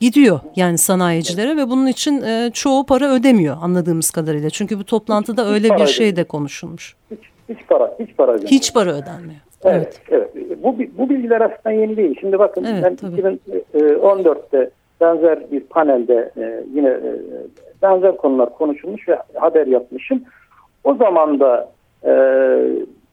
gidiyor 0.00 0.40
yani 0.56 0.78
sanayicilere 0.78 1.56
ve 1.56 1.70
bunun 1.70 1.86
için 1.86 2.22
e, 2.22 2.50
çoğu 2.54 2.86
para 2.86 3.12
ödemiyor 3.12 3.56
anladığımız 3.60 4.10
kadarıyla. 4.10 4.50
Çünkü 4.50 4.78
bu 4.78 4.84
toplantıda 4.84 5.42
hiç, 5.42 5.50
öyle 5.50 5.68
hiç 5.74 5.80
bir 5.80 5.86
şey 5.86 6.16
de 6.16 6.24
konuşulmuş. 6.24 6.96
Hiç, 7.10 7.20
hiç 7.48 7.58
para, 7.68 7.94
hiç 8.00 8.16
para 8.16 8.30
ödemiyor. 8.30 8.50
Hiç 8.50 8.74
para 8.74 8.92
ödenmiyor. 8.92 9.40
Evet, 9.64 10.00
evet. 10.10 10.30
Bu, 10.62 10.76
bu 10.98 11.10
bilgiler 11.10 11.40
aslında 11.40 11.74
yeni 11.74 11.96
değil. 11.96 12.16
Şimdi 12.20 12.38
bakın 12.38 12.64
evet, 12.64 12.84
ben 12.84 12.96
tabii. 12.96 13.38
2014'te 13.74 14.70
benzer 15.00 15.50
bir 15.52 15.60
panelde 15.60 16.30
e, 16.36 16.64
yine 16.74 16.88
e, 16.88 17.12
benzer 17.82 18.16
konular 18.16 18.52
konuşulmuş 18.52 19.08
ve 19.08 19.18
haber 19.34 19.66
yapmışım. 19.66 20.22
O 20.84 20.94
zaman 20.94 21.40
da 21.40 21.68
e, 22.04 22.12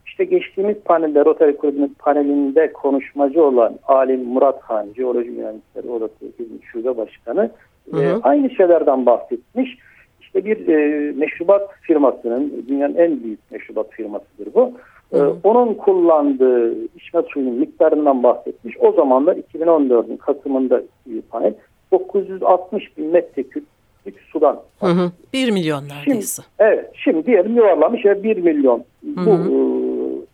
işte 0.05 0.23
geçtiğimiz 0.23 0.77
panelde 0.85 1.25
Rotary 1.25 1.55
Kulübü'nün 1.55 1.95
panelinde 1.99 2.73
konuşmacı 2.73 3.43
olan 3.43 3.75
Alim 3.87 4.23
Murat 4.23 4.61
Han, 4.61 4.87
Jeoloji 4.95 5.29
Mühendisleri 5.29 5.89
Odası 5.89 6.25
Şube 6.71 6.97
Başkanı 6.97 7.49
hı 7.91 7.97
hı. 7.97 8.03
E, 8.03 8.13
aynı 8.23 8.49
şeylerden 8.49 9.05
bahsetmiş. 9.05 9.77
İşte 10.21 10.45
bir 10.45 10.67
e, 10.67 11.11
meşrubat 11.11 11.69
firmasının, 11.81 12.65
dünyanın 12.67 12.95
en 12.95 13.23
büyük 13.23 13.51
meşrubat 13.51 13.91
firmasıdır 13.91 14.53
bu. 14.55 14.73
Hı 15.11 15.17
hı. 15.17 15.35
Onun 15.43 15.73
kullandığı 15.73 16.85
içme 16.95 17.21
suyunun 17.33 17.53
miktarından 17.53 18.23
bahsetmiş. 18.23 18.75
O 18.79 18.91
zamanlar 18.91 19.35
2014'ün 19.35 20.17
Kasım'ında 20.17 20.81
panel 21.29 21.53
960 21.91 22.97
bin 22.97 23.05
metreküp 23.05 23.63
sudan. 24.31 24.59
Hı 24.79 24.85
hı. 24.85 25.11
1 25.33 25.51
milyon 25.51 25.83
neredeyse. 25.83 26.41
Şimdi, 26.41 26.47
evet. 26.59 26.91
Şimdi 26.93 27.25
diyelim 27.25 27.55
yuvarlamış 27.55 28.05
ve 28.05 28.23
1 28.23 28.37
milyon. 28.37 28.83
Hı 29.15 29.21
hı. 29.21 29.25
Bu 29.25 29.31
e, 29.31 29.57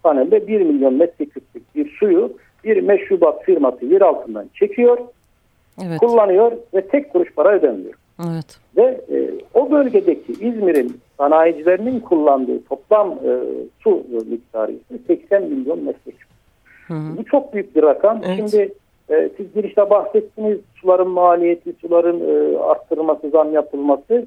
panelde 0.03 0.48
1 0.48 0.62
milyon 0.62 0.94
metreküplük 0.94 1.75
bir 1.75 1.98
suyu 2.00 2.34
bir 2.63 2.82
meşrubat 2.82 3.44
firması 3.44 3.86
yer 3.86 4.01
altından 4.01 4.50
çekiyor. 4.53 4.98
Evet. 5.88 6.00
Kullanıyor 6.00 6.51
ve 6.74 6.88
tek 6.88 7.13
kuruş 7.13 7.34
para 7.36 7.53
ödemiyor. 7.53 7.94
Evet. 8.19 8.60
Ve 8.77 9.01
e, 9.12 9.31
o 9.53 9.72
bölgedeki 9.72 10.31
İzmir'in 10.31 11.00
sanayicilerinin 11.17 12.00
kullandığı 12.00 12.63
toplam 12.63 13.12
e, 13.12 13.39
su 13.84 14.03
miktarı 14.29 14.72
ise 14.72 14.98
80 15.07 15.43
milyon 15.43 15.84
metreküp. 15.84 16.29
Bu 16.89 17.25
çok 17.25 17.53
büyük 17.53 17.75
bir 17.75 17.84
rakam. 17.84 18.22
Evet. 18.25 18.36
Şimdi 18.36 18.74
e, 19.10 19.29
siz 19.38 19.53
girişte 19.53 19.89
bahsettiniz 19.89 20.60
suların 20.75 21.10
maliyeti, 21.10 21.74
suların 21.81 22.19
e, 22.19 22.57
arttırılması, 22.57 23.29
zam 23.29 23.53
yapılması. 23.53 24.25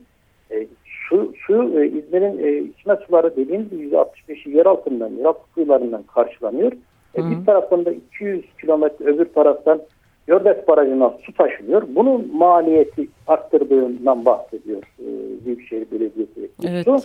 E, 0.51 0.67
su, 1.09 1.33
su 1.47 1.81
e, 1.81 1.87
İzmir'in 1.87 2.39
e, 2.45 2.59
içme 2.59 2.97
suları 3.07 3.37
dediğimiz 3.37 3.71
gibi 3.71 3.89
%65'i 3.89 4.57
yer 4.57 4.67
altından, 4.67 5.09
yer 5.09 5.25
altı 5.25 5.53
suylarından 5.55 6.03
karşılanıyor. 6.03 6.73
E, 7.15 7.31
bir 7.31 7.47
taraftan 7.47 7.85
da 7.85 7.91
200 7.91 8.45
kilometre 8.61 9.05
öbür 9.05 9.25
taraftan 9.25 9.81
Yördes 10.29 10.69
Barajı'na 10.69 11.13
su 11.27 11.33
taşınıyor. 11.33 11.83
Bunun 11.89 12.37
maliyeti 12.37 13.09
arttırdığından 13.27 14.25
bahsediyor 14.25 14.83
e, 14.99 15.07
Büyükşehir 15.47 15.91
Belediyesi. 15.91 16.51
Evet. 16.69 16.85
Su. 16.85 17.01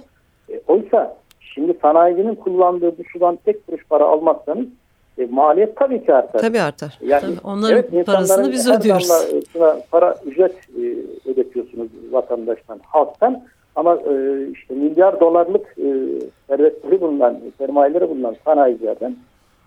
E, 0.50 0.62
oysa 0.68 1.16
şimdi 1.40 1.78
sanayicinin 1.82 2.36
kullandığı 2.36 2.98
bu 2.98 3.04
sudan 3.14 3.40
tek 3.46 3.68
kuruş 3.68 3.86
para 3.90 4.04
almazsanız 4.04 4.68
e, 5.18 5.26
maliyet 5.26 5.76
tabii 5.76 6.06
ki 6.06 6.14
artar. 6.14 6.40
Tabii 6.40 6.62
artar. 6.62 7.00
Yani, 7.02 7.22
tabii. 7.22 7.36
Onların 7.44 7.84
evet, 7.94 8.06
parasını 8.06 8.52
biz 8.52 8.70
ödüyoruz. 8.70 9.10
Damla, 9.56 9.82
para 9.92 10.16
ücret 10.26 10.56
e, 10.56 10.82
ödetiyorsunuz 11.30 11.88
vatandaştan, 12.12 12.80
halktan. 12.84 13.44
Ama 13.76 13.96
e, 13.96 14.46
işte 14.52 14.74
milyar 14.74 15.20
dolarlık 15.20 15.66
e, 15.78 15.90
servetleri 16.48 17.02
bulunan, 17.02 17.40
sermayeleri 17.58 18.10
bulunan 18.10 18.36
sanayicilerden, 18.46 19.16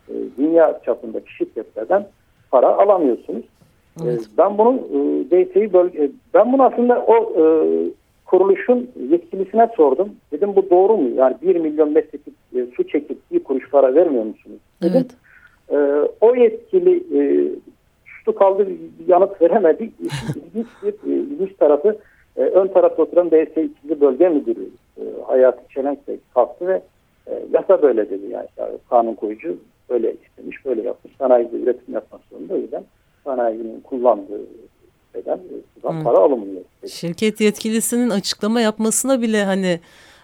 e, 0.09 0.13
dünya 0.39 0.81
çapındaki 0.85 1.33
şirketlerden 1.37 2.07
para 2.57 2.79
alamıyorsunuz. 2.79 3.45
E, 4.01 4.05
evet. 4.05 4.27
Ben 4.39 4.59
bunu 4.59 4.75
e, 4.75 5.25
DT'yi 5.31 5.73
bölge, 5.73 6.11
ben 6.35 6.53
bunu 6.53 6.63
aslında 6.63 7.05
o 7.07 7.15
e, 7.15 7.45
kuruluşun 8.25 8.91
yetkilisine 9.11 9.69
sordum. 9.77 10.09
Dedim 10.33 10.57
bu 10.57 10.71
doğru 10.71 10.97
mu? 10.97 11.09
Yani 11.17 11.37
1 11.43 11.57
milyon 11.57 11.93
metreküp 11.93 12.35
e, 12.57 12.67
su 12.77 12.89
çekip 12.89 13.19
bir 13.33 13.45
kuruş 13.45 13.71
para 13.71 13.95
vermiyor 13.95 14.25
musunuz? 14.25 14.59
Dedim. 14.83 14.93
Evet. 14.95 15.11
E, 15.71 16.09
o 16.21 16.35
yetkili 16.35 16.97
e, 16.97 17.21
suçlu 18.07 18.35
kaldı 18.35 18.67
yanıt 19.09 19.43
veremedi. 19.43 19.91
İlginç 20.37 20.67
bir 20.83 21.13
e, 21.13 21.15
ilginç 21.15 21.57
tarafı 21.59 21.97
e, 22.37 22.41
ön 22.41 22.67
tarafta 22.67 23.03
oturan 23.03 23.31
DS 23.31 23.57
2. 23.57 24.01
Bölge 24.01 24.29
Müdürü 24.29 24.69
e, 24.99 25.03
Hayati 25.27 25.75
Çelenk 25.75 26.09
Bey 26.09 26.17
kalktı 26.35 26.67
ve 26.67 26.83
e, 27.27 27.33
yasa 27.53 27.83
böyle 27.83 28.11
dedi 28.11 28.27
yani 28.31 28.49
kanun 28.91 29.15
koyucu 29.15 29.57
böyle 29.91 30.15
istemiş 30.29 30.65
böyle 30.65 30.83
yapmış. 30.83 31.13
Sanayide 31.19 31.57
üretim 31.57 31.95
yapmak 31.95 32.21
zorunda 32.31 32.55
o 32.55 32.57
yüzden 32.57 32.85
sanayinin 33.25 33.81
kullandığı 33.81 34.41
şeyden 35.13 35.41
hmm. 35.83 36.03
para 36.03 36.19
alınmıyor. 36.19 36.63
Şirket 36.89 37.41
yetkilisinin 37.41 38.11
açıklama 38.11 38.61
yapmasına 38.61 39.23
bile 39.23 39.45
hani 39.45 39.81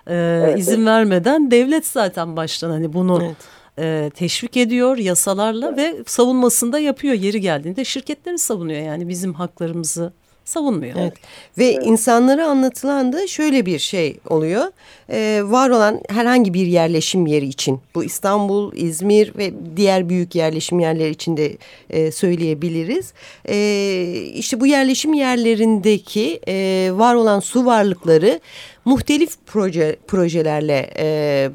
e, 0.06 0.14
evet, 0.14 0.58
izin 0.58 0.76
evet. 0.76 0.86
vermeden 0.86 1.50
devlet 1.50 1.86
zaten 1.86 2.36
baştan 2.36 2.70
hani 2.70 2.92
bunu 2.92 3.22
evet 3.22 3.36
e, 3.78 4.10
teşvik 4.14 4.56
ediyor 4.56 4.96
yasalarla 4.96 5.76
ve 5.76 5.94
savunmasında 6.06 6.78
yapıyor 6.78 7.14
yeri 7.14 7.40
geldiğinde 7.40 7.84
şirketleri 7.84 8.38
savunuyor 8.38 8.80
yani 8.80 9.08
bizim 9.08 9.34
haklarımızı 9.34 10.12
savunmuyor. 10.52 10.96
Evet. 10.98 11.14
Ve 11.58 11.66
evet. 11.66 11.86
insanlara 11.86 12.46
anlatılan 12.46 13.12
da 13.12 13.26
şöyle 13.26 13.66
bir 13.66 13.78
şey 13.78 14.16
oluyor. 14.28 14.64
Ee, 15.10 15.40
var 15.44 15.70
olan 15.70 16.00
herhangi 16.08 16.54
bir 16.54 16.66
yerleşim 16.66 17.26
yeri 17.26 17.46
için 17.46 17.80
bu 17.94 18.04
İstanbul, 18.04 18.72
İzmir 18.76 19.32
ve 19.36 19.52
diğer 19.76 20.08
büyük 20.08 20.34
yerleşim 20.34 20.80
yerleri 20.80 21.10
için 21.10 21.36
de 21.36 21.56
e, 21.90 22.12
söyleyebiliriz. 22.12 23.12
E, 23.48 23.56
işte 24.34 24.60
bu 24.60 24.66
yerleşim 24.66 25.14
yerlerindeki 25.14 26.40
e, 26.48 26.90
var 26.92 27.14
olan 27.14 27.40
su 27.40 27.66
varlıkları 27.66 28.40
muhtelif 28.84 29.36
proje 29.46 29.96
projelerle 30.06 30.90
e, 30.98 31.48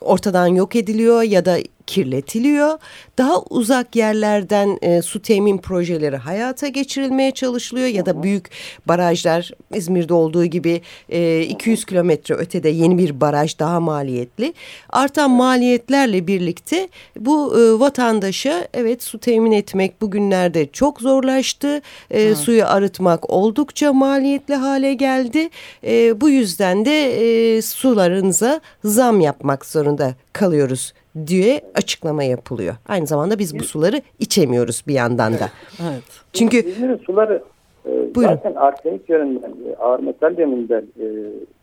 ortadan 0.00 0.46
yok 0.46 0.76
ediliyor 0.76 1.22
ya 1.22 1.44
da 1.44 1.58
kirletiliyor. 1.86 2.78
Daha 3.18 3.42
uzak 3.50 3.96
yerlerden 3.96 4.78
e, 4.82 5.02
su 5.02 5.22
temin 5.22 5.58
projeleri 5.58 6.16
hayata 6.16 6.68
geçirilmeye 6.68 7.30
çalışılıyor 7.30 7.86
ya 7.86 8.06
da 8.06 8.22
büyük 8.22 8.50
barajlar 8.86 9.50
İzmir'de 9.74 10.14
olduğu 10.14 10.44
gibi 10.44 10.82
e, 11.08 11.42
200 11.42 11.84
kilometre 11.84 12.34
ötede 12.34 12.68
yeni 12.68 12.98
bir 12.98 13.20
baraj 13.20 13.58
daha 13.58 13.80
maliyetli. 13.80 14.54
Artan 14.90 15.30
maliyetlerle 15.30 16.26
birlikte 16.26 16.88
bu 17.18 17.58
e, 17.58 17.80
vatandaşa 17.80 18.68
evet 18.74 19.02
su 19.02 19.18
temin 19.18 19.52
etmek 19.52 20.00
bugünlerde 20.00 20.66
çok 20.66 21.00
zorlaştı. 21.00 21.82
E, 22.10 22.34
suyu 22.34 22.66
arıtmak 22.66 23.30
oldukça 23.30 23.92
maliyetli 23.92 24.54
hale 24.54 24.94
geldi. 24.94 25.48
E, 25.84 26.20
bu 26.20 26.30
yüzden 26.30 26.84
de 26.84 27.04
e, 27.56 27.62
sularınıza 27.62 28.60
zam 28.84 29.20
yapmak 29.20 29.66
zorunda 29.66 30.14
kalıyoruz 30.32 30.92
diye 31.26 31.60
açıklama 31.74 32.22
yapılıyor. 32.24 32.74
Aynı 32.88 33.06
zamanda 33.06 33.38
biz 33.38 33.58
bu 33.58 33.64
suları 33.64 34.02
içemiyoruz 34.18 34.84
bir 34.88 34.94
yandan 34.94 35.32
da. 35.32 35.50
Evet. 35.82 36.02
Çünkü 36.32 36.56
İzmir'in 36.56 36.96
suları 36.96 37.42
e, 37.86 38.14
buyurun. 38.14 38.34
zaten 38.34 38.54
arsenik 38.54 39.08
yönünden, 39.08 39.50
e, 39.50 39.76
ağır 39.76 40.00
metal 40.00 40.38
yönünden 40.38 40.84
e, 41.00 41.06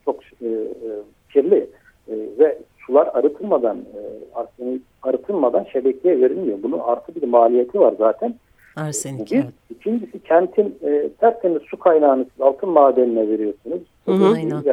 çok 0.05 0.23
e, 0.23 0.47
e, 0.47 0.89
kirli 1.33 1.69
e, 2.07 2.13
ve 2.39 2.57
sular 2.85 3.09
arıtılmadan, 3.13 3.77
e, 3.77 3.99
arsenik 4.35 4.81
arıtılmadan 5.03 5.65
şebekeye 5.73 6.21
verilmiyor. 6.21 6.57
Bunun 6.63 6.79
artı 6.79 7.15
bir 7.15 7.27
maliyeti 7.27 7.79
var 7.79 7.93
zaten. 7.97 8.35
Arsenik. 8.75 9.31
Bir, 9.31 9.35
evet. 9.35 9.45
İkincisi 9.69 10.19
kentin 10.23 10.77
e, 10.83 11.09
tertemiz 11.19 11.61
su 11.61 11.79
kaynağını 11.79 12.25
altın 12.39 12.69
madenine 12.69 13.29
veriyorsunuz. 13.29 13.81
Hı 14.05 14.11
hı. 14.11 14.33
Aynen. 14.33 14.63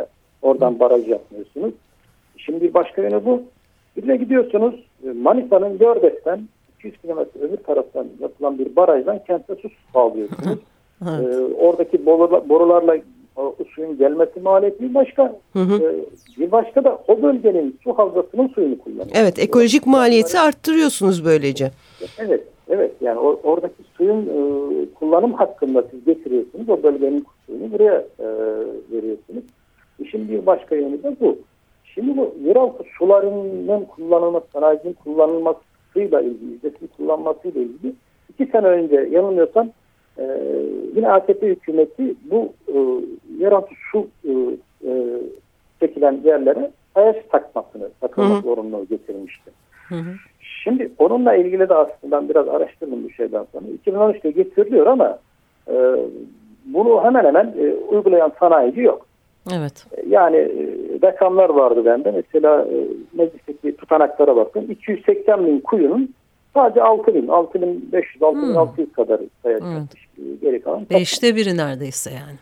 Oradan 0.42 0.80
baraj 0.80 1.08
yapmıyorsunuz. 1.08 1.74
Şimdi 2.36 2.74
başka 2.74 3.02
yönü 3.02 3.24
bu. 3.24 3.42
Bir 3.98 4.08
de 4.08 4.16
gidiyorsunuz 4.16 4.74
e, 5.06 5.12
Manisa'nın 5.12 5.78
Gördes'ten 5.78 6.40
200 6.78 7.00
kilometre 7.02 7.40
öbür 7.40 7.56
taraftan 7.56 8.06
yapılan 8.20 8.58
bir 8.58 8.76
barajdan 8.76 9.24
kente 9.26 9.54
su 9.54 9.68
sağlıyorsunuz. 9.92 10.58
evet. 11.08 11.34
ee, 11.34 11.54
oradaki 11.54 12.06
borular, 12.06 12.48
borularla 12.48 12.96
o, 13.36 13.42
o 13.42 13.64
suyun 13.74 13.98
gelmesi 13.98 14.40
maliyeti 14.40 14.82
bir 14.82 14.94
başka. 14.94 15.36
Hı 15.52 15.58
hı. 15.58 15.74
E, 15.82 16.40
bir 16.40 16.52
başka 16.52 16.84
da 16.84 16.98
o 17.08 17.22
bölgenin 17.22 17.78
su 17.84 17.98
havzasının 17.98 18.48
suyunu 18.48 18.78
kullanıyor. 18.78 19.10
Evet 19.14 19.38
ekolojik 19.38 19.86
maliyeti 19.86 20.38
arttırıyorsunuz 20.38 21.24
böylece. 21.24 21.70
Evet 22.18 22.42
evet 22.68 22.92
yani 23.00 23.18
oradaki 23.18 23.82
suyun 23.96 24.22
e, 24.22 24.38
kullanım 24.94 25.32
hakkında 25.32 25.84
siz 25.90 26.04
getiriyorsunuz 26.04 26.68
o 26.68 26.82
bölgenin 26.82 27.26
suyunu 27.46 27.72
buraya 27.72 28.04
e, 28.18 28.26
veriyorsunuz. 28.92 29.44
İşin 29.98 30.28
bir 30.28 30.46
başka 30.46 30.74
yönü 30.74 31.02
de 31.02 31.16
bu. 31.20 31.38
Şimdi 31.94 32.16
bu 32.16 32.34
yeraltı 32.44 32.84
sularının 32.98 33.84
kullanılması, 33.84 34.46
sanayicinin 34.52 34.92
kullanılmasıyla 34.92 36.20
ilgili, 36.20 36.54
ücretin 36.54 36.90
kullanmasıyla 36.96 37.60
ilgili 37.60 37.94
iki 38.28 38.46
sene 38.52 38.66
önce 38.66 39.08
yanılmıyorsam 39.10 39.68
e, 40.18 40.24
yine 40.96 41.10
AKP 41.10 41.46
hükümeti 41.46 42.14
bu 42.30 42.52
e, 42.68 42.76
yeraltı 43.38 43.74
su 43.92 44.08
e, 44.24 44.32
e, 44.90 45.20
çekilen 45.80 46.20
yerlere 46.24 46.70
ayaş 46.94 47.16
takmasını, 47.32 47.90
takılma 48.00 48.40
zorunluluğu 48.40 48.86
getirmişti. 48.86 49.50
Hı 49.88 49.94
hı. 49.94 50.14
Şimdi 50.40 50.92
onunla 50.98 51.34
ilgili 51.34 51.68
de 51.68 51.74
aslında 51.74 52.28
biraz 52.28 52.48
araştırdım 52.48 53.04
bu 53.04 53.10
şeyden 53.10 53.46
sonra. 53.52 53.64
2013'te 53.86 54.30
getiriliyor 54.30 54.86
ama 54.86 55.18
e, 55.68 55.96
bunu 56.64 57.04
hemen 57.04 57.24
hemen 57.24 57.54
e, 57.58 57.74
uygulayan 57.74 58.32
sanayici 58.40 58.80
yok. 58.80 59.06
Evet. 59.52 59.86
E, 59.96 60.08
yani 60.08 60.36
e, 60.36 60.66
rakamlar 61.02 61.48
vardı 61.48 61.84
bende. 61.84 62.10
Mesela 62.10 62.62
e, 62.62 62.76
meclisteki 63.12 63.76
tutanaklara 63.76 64.36
bakın. 64.36 64.60
280 64.60 65.46
bin 65.46 65.60
kuyunun 65.60 66.14
sadece 66.54 66.82
6 66.82 67.14
bin, 67.14 67.28
6 67.28 67.62
bin 67.62 67.92
500, 67.92 68.22
6 68.22 68.42
bin 68.42 68.54
600 68.54 68.92
kadar 68.92 69.20
sayı 69.42 69.58
çıkmış. 69.58 70.08
Geri 70.42 70.62
kalan. 70.62 70.86
Beşte 70.90 71.36
biri 71.36 71.56
neredeyse 71.56 72.10
yani. 72.10 72.38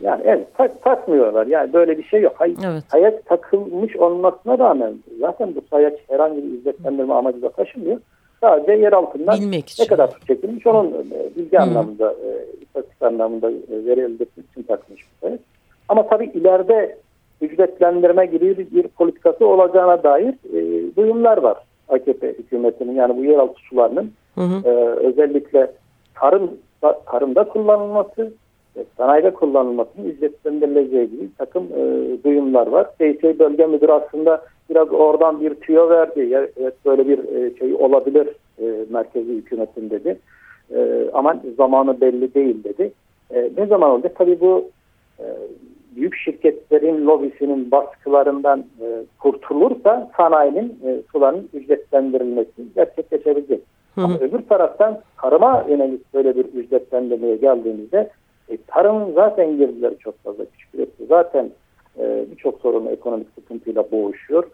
Yani 0.00 0.22
evet 0.24 0.46
tak, 0.56 0.82
takmıyorlar. 0.82 1.46
Yani 1.46 1.72
böyle 1.72 1.98
bir 1.98 2.04
şey 2.04 2.20
yok. 2.20 2.34
Hay, 2.36 2.54
evet. 2.64 2.84
Sayaç 2.88 3.14
takılmış 3.24 3.96
olmasına 3.96 4.58
rağmen 4.58 4.94
zaten 5.20 5.54
bu 5.54 5.60
sayaç 5.70 5.94
herhangi 6.08 6.36
bir 6.36 6.58
izzetlendirme 6.58 7.14
amacı 7.14 7.42
da 7.42 7.48
taşımıyor. 7.50 8.00
Sadece 8.40 8.72
yer 8.72 8.92
altından 8.92 9.40
Bilmek 9.40 9.68
için. 9.68 9.82
ne 9.82 9.86
kadar 9.86 10.08
su 10.08 10.26
çekilmiş 10.26 10.66
onun 10.66 10.90
e, 10.90 11.36
bilgi 11.36 11.56
Hı. 11.56 11.62
anlamında, 11.62 12.12
e, 12.12 12.28
istatistik 12.62 13.02
anlamında 13.02 13.50
e, 13.50 13.86
veri 13.86 14.00
elde 14.00 14.26
için 14.50 14.62
takılmış 14.62 15.00
bir 15.00 15.28
sayaç. 15.28 15.40
Ama 15.88 16.08
tabii 16.08 16.30
ileride 16.34 16.96
ücretlendirme 17.40 18.26
gibi 18.26 18.58
bir, 18.58 18.70
bir 18.70 18.88
politikası 18.88 19.46
olacağına 19.46 20.02
dair 20.02 20.34
e, 20.54 20.96
duyumlar 20.96 21.38
var 21.38 21.56
AKP 21.88 22.28
hükümetinin. 22.28 22.94
Yani 22.94 23.16
bu 23.16 23.24
yeraltı 23.24 23.60
sularının 23.60 24.12
hı 24.34 24.40
hı. 24.40 24.68
E, 24.68 24.70
özellikle 25.06 25.72
tarım 26.14 26.50
tarımda 27.06 27.44
kullanılması 27.44 28.32
sanayide 28.96 29.34
kullanılmasının 29.34 30.06
ücretlendirileceği 30.10 31.10
gibi 31.10 31.28
takım 31.38 31.64
e, 31.64 31.82
duyumlar 32.24 32.66
var. 32.66 32.86
DSİ 33.00 33.38
Bölge 33.38 33.66
Müdürü 33.66 33.92
aslında 33.92 34.42
biraz 34.70 34.92
oradan 34.92 35.40
bir 35.40 35.54
tüyo 35.54 35.90
verdi. 35.90 36.20
Ya, 36.20 36.48
evet 36.60 36.74
böyle 36.86 37.08
bir 37.08 37.18
e, 37.18 37.58
şey 37.58 37.74
olabilir 37.74 38.28
e, 38.58 38.84
merkezi 38.90 39.32
hükümetin 39.32 39.90
dedi. 39.90 40.18
E, 40.74 41.10
ama 41.12 41.42
zamanı 41.56 42.00
belli 42.00 42.34
değil 42.34 42.64
dedi. 42.64 42.92
E, 43.34 43.50
ne 43.56 43.66
zaman 43.66 43.90
olacak? 43.90 44.12
Tabii 44.18 44.40
bu 44.40 44.70
e, 45.18 45.24
büyük 45.98 46.16
şirketlerin 46.16 47.06
lobisinin 47.06 47.70
baskılarından 47.70 48.64
e, 48.80 48.86
kurtulursa 49.18 50.10
sanayinin 50.16 50.78
e, 50.86 51.02
suların 51.12 51.48
ücretlendirilmesi 51.52 52.74
gerçekleşebilecek. 52.74 53.60
Hı 53.94 54.00
hı. 54.00 54.04
Ama 54.04 54.18
öbür 54.18 54.42
taraftan 54.42 55.00
tarıma 55.22 55.64
yönelik 55.68 56.14
böyle 56.14 56.36
bir 56.36 56.44
ücretlendirmeye 56.44 57.36
geldiğimizde 57.36 58.10
e, 58.48 58.56
tarımın 58.66 59.12
zaten 59.12 59.56
girdileri 59.56 59.98
çok 59.98 60.24
fazla 60.24 60.44
küçük 60.44 60.74
üretiyor. 60.74 61.08
Zaten 61.08 61.50
e, 61.98 62.24
birçok 62.30 62.60
sorunla 62.60 62.90
ekonomik 62.90 63.28
sıkıntıyla 63.34 63.90
boğuşuyor. 63.92 64.44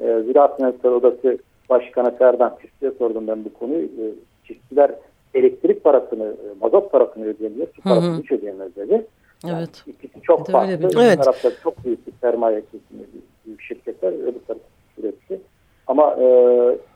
E, 0.00 0.22
Ziraat 0.22 0.60
Mühendisleri 0.60 0.92
Odası 0.92 1.38
Başkanı 1.70 2.16
Ferdan 2.16 2.56
Çiftçi'ye 2.62 2.90
sordum 2.98 3.26
ben 3.26 3.44
bu 3.44 3.52
konuyu. 3.52 3.84
E, 3.84 4.04
çiftçiler 4.44 4.90
elektrik 5.34 5.84
parasını, 5.84 6.24
e, 6.24 6.46
mazot 6.60 6.92
parasını 6.92 7.24
ödeyemiyor, 7.24 7.66
su 7.76 7.82
parasını 7.82 8.22
hiç 8.22 8.32
ödeyemez 8.32 8.76
dedi. 8.76 9.06
Yani 9.46 9.58
evet. 9.58 9.84
İkisi 9.86 10.22
çok 10.22 10.50
farklı. 10.50 10.80
Bir 10.80 10.96
evet. 10.96 11.24
tarafta 11.24 11.50
çok 11.62 11.84
büyük 11.84 12.06
bir 12.06 12.12
sermaye 12.20 12.60
kesimi, 12.60 13.06
büyük 13.46 13.62
şirketler, 13.62 14.12
öbür 14.12 14.40
tarafta 14.46 14.68
üretici. 14.98 15.40
Ama 15.86 16.16
e, 16.20 16.26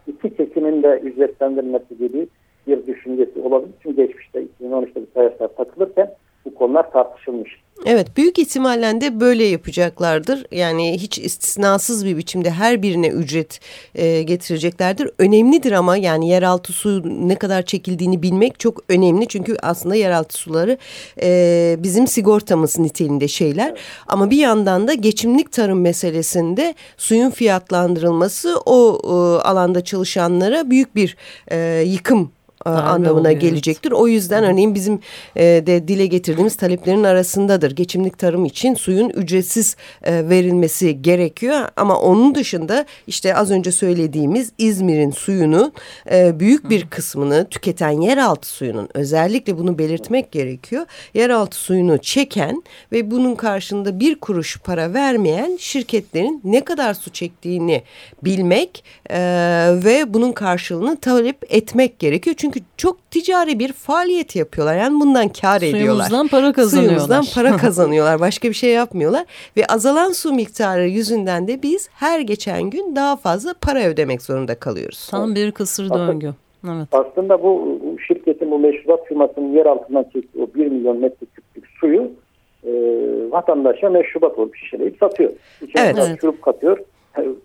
iki 0.06 0.36
kesimin 0.36 0.82
de 0.82 1.00
ücretlendirilmesi 1.00 1.98
gibi 1.98 2.28
bir 2.66 2.86
düşüncesi 2.86 3.40
olabilir. 3.40 3.74
Çünkü 3.82 3.96
geçmişte 3.96 4.46
2013'te 4.60 5.00
bir 5.02 5.12
sayaçlar 5.14 5.48
takılırken 5.48 6.14
bu 6.44 6.54
konular 6.54 6.92
tartışılmış. 6.92 7.62
Evet 7.86 8.16
büyük 8.16 8.38
ihtimalle 8.38 9.00
de 9.00 9.20
böyle 9.20 9.44
yapacaklardır. 9.44 10.46
Yani 10.50 10.98
hiç 10.98 11.18
istisnasız 11.18 12.06
bir 12.06 12.16
biçimde 12.16 12.50
her 12.50 12.82
birine 12.82 13.08
ücret 13.08 13.60
e, 13.94 14.22
getireceklerdir. 14.22 15.10
Önemlidir 15.18 15.72
ama 15.72 15.96
yani 15.96 16.28
yeraltı 16.28 16.72
su 16.72 17.02
ne 17.28 17.34
kadar 17.34 17.62
çekildiğini 17.62 18.22
bilmek 18.22 18.60
çok 18.60 18.80
önemli. 18.88 19.28
Çünkü 19.28 19.56
aslında 19.62 19.94
yeraltı 19.94 20.36
suları 20.36 20.78
e, 21.22 21.76
bizim 21.78 22.06
sigortamız 22.06 22.78
niteliğinde 22.78 23.28
şeyler. 23.28 23.80
Ama 24.08 24.30
bir 24.30 24.38
yandan 24.38 24.88
da 24.88 24.94
geçimlik 24.94 25.52
tarım 25.52 25.80
meselesinde 25.80 26.74
suyun 26.96 27.30
fiyatlandırılması 27.30 28.60
o 28.66 29.00
e, 29.04 29.08
alanda 29.48 29.84
çalışanlara 29.84 30.70
büyük 30.70 30.96
bir 30.96 31.16
e, 31.50 31.82
yıkım 31.86 32.30
Darbe 32.66 32.80
anlamına 32.80 33.28
oluyor, 33.28 33.40
gelecektir. 33.40 33.90
Evet. 33.90 34.00
O 34.00 34.08
yüzden 34.08 34.44
örneğin 34.44 34.74
bizim 34.74 35.00
e, 35.36 35.42
de 35.44 35.88
dile 35.88 36.06
getirdiğimiz 36.06 36.56
taleplerin 36.56 37.04
arasındadır. 37.04 37.70
Geçimlik 37.70 38.18
tarım 38.18 38.44
için 38.44 38.74
suyun 38.74 39.08
ücretsiz 39.10 39.76
e, 40.02 40.28
verilmesi 40.28 41.02
gerekiyor. 41.02 41.68
Ama 41.76 41.98
onun 41.98 42.34
dışında 42.34 42.86
işte 43.06 43.34
az 43.34 43.50
önce 43.50 43.72
söylediğimiz 43.72 44.52
İzmir'in 44.58 45.10
suyunu 45.10 45.72
e, 46.10 46.40
büyük 46.40 46.70
bir 46.70 46.86
kısmını 46.86 47.46
tüketen 47.50 48.00
yeraltı 48.00 48.48
suyunun 48.48 48.88
özellikle 48.94 49.58
bunu 49.58 49.78
belirtmek 49.78 50.32
gerekiyor. 50.32 50.86
Yeraltı 51.14 51.56
suyunu 51.56 51.98
çeken 51.98 52.62
ve 52.92 53.10
bunun 53.10 53.34
karşında 53.34 54.00
bir 54.00 54.20
kuruş 54.20 54.58
para 54.58 54.94
vermeyen 54.94 55.56
şirketlerin 55.60 56.40
ne 56.44 56.64
kadar 56.64 56.94
su 56.94 57.10
çektiğini 57.10 57.82
bilmek 58.24 58.84
e, 59.10 59.18
ve 59.84 60.14
bunun 60.14 60.32
karşılığını 60.32 61.00
talep 61.00 61.36
etmek 61.48 61.98
gerekiyor. 61.98 62.36
Çünkü 62.38 62.51
çünkü 62.52 62.66
çok 62.76 63.10
ticari 63.10 63.58
bir 63.58 63.72
faaliyet 63.72 64.36
yapıyorlar. 64.36 64.76
Yani 64.76 65.00
bundan 65.00 65.28
kar 65.28 65.58
Suyumuzdan 65.58 65.80
ediyorlar. 65.80 66.04
Suyumuzdan 66.04 66.28
para 66.28 66.52
kazanıyorlar. 66.52 66.98
Suyumuzdan 66.98 67.42
para 67.42 67.56
kazanıyorlar. 67.66 68.20
Başka 68.20 68.48
bir 68.48 68.54
şey 68.54 68.70
yapmıyorlar. 68.70 69.24
Ve 69.56 69.66
azalan 69.66 70.12
su 70.12 70.32
miktarı 70.32 70.88
yüzünden 70.88 71.48
de 71.48 71.62
biz 71.62 71.90
her 71.94 72.20
geçen 72.20 72.62
gün 72.62 72.96
daha 72.96 73.16
fazla 73.16 73.54
para 73.60 73.84
ödemek 73.84 74.22
zorunda 74.22 74.54
kalıyoruz. 74.54 75.08
Tam 75.10 75.34
bir 75.34 75.52
kısır 75.52 75.90
döngü. 75.90 76.32
Evet. 76.66 76.88
Aslında 76.92 77.42
bu, 77.42 77.78
şirketin, 78.08 78.50
bu 78.50 78.58
meşrubat 78.58 79.06
firmasının 79.06 79.52
yer 79.52 79.66
altından 79.66 80.02
çektiği 80.02 80.42
o 80.42 80.54
1 80.54 80.66
milyon 80.66 80.96
metreküplük 80.96 81.66
suyu 81.80 82.10
e, 82.66 82.70
vatandaşa 83.30 83.90
meşrubat 83.90 84.38
olup 84.38 84.56
şişeleyip 84.56 84.96
satıyor. 85.00 85.30
İçine 85.62 85.82
evet. 85.82 86.20
şurup 86.20 86.42
katıyor 86.42 86.78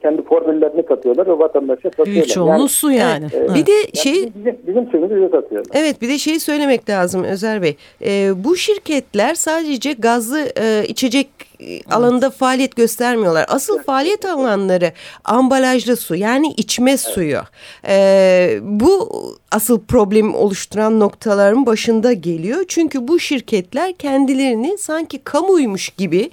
kendi 0.02 0.24
formüllerini 0.24 0.86
katıyorlar 0.86 1.28
ve 1.28 1.40
vatandaşa 1.40 1.90
satıyorlar. 1.90 2.14
Büyük 2.14 2.30
çoğunluğu 2.30 2.60
yani, 2.60 2.70
su 2.70 2.92
yani. 2.92 3.28
Evet. 3.34 3.56
Bir 3.56 3.66
de 3.66 3.72
yani 3.72 3.88
şey 3.94 4.14
bizim, 4.14 4.58
bizim 4.68 4.90
suyumuzu 4.92 5.16
bize 5.16 5.30
satıyorlar. 5.30 5.72
Evet 5.74 6.02
bir 6.02 6.10
de 6.10 6.18
şeyi 6.18 6.40
söylemek 6.40 6.90
lazım 6.90 7.24
Özer 7.24 7.62
Bey. 7.62 7.76
E, 8.06 8.44
bu 8.44 8.56
şirketler 8.56 9.36
sadece 9.36 9.94
gazlı 9.94 10.40
e, 10.60 10.86
içecek 10.88 11.28
evet. 11.60 11.94
alanında 11.94 12.30
faaliyet 12.30 12.76
göstermiyorlar. 12.76 13.46
Asıl 13.48 13.76
evet. 13.76 13.86
faaliyet 13.86 14.26
alanları 14.26 14.92
ambalajlı 15.24 15.96
su 15.96 16.16
yani 16.16 16.54
içme 16.58 16.92
evet. 16.92 17.00
suyu. 17.00 17.40
E, 17.88 18.60
bu 18.62 19.10
asıl 19.52 19.80
problem 19.80 20.36
oluşturan 20.36 21.00
noktaların 21.00 21.66
başında 21.66 22.14
geliyor. 22.14 22.66
Çünkü 22.68 23.08
bu 23.08 23.20
şirketler 23.20 23.94
kendilerini 23.94 24.78
sanki 24.78 25.20
kamuymuş 25.24 25.90
gibi 25.90 26.30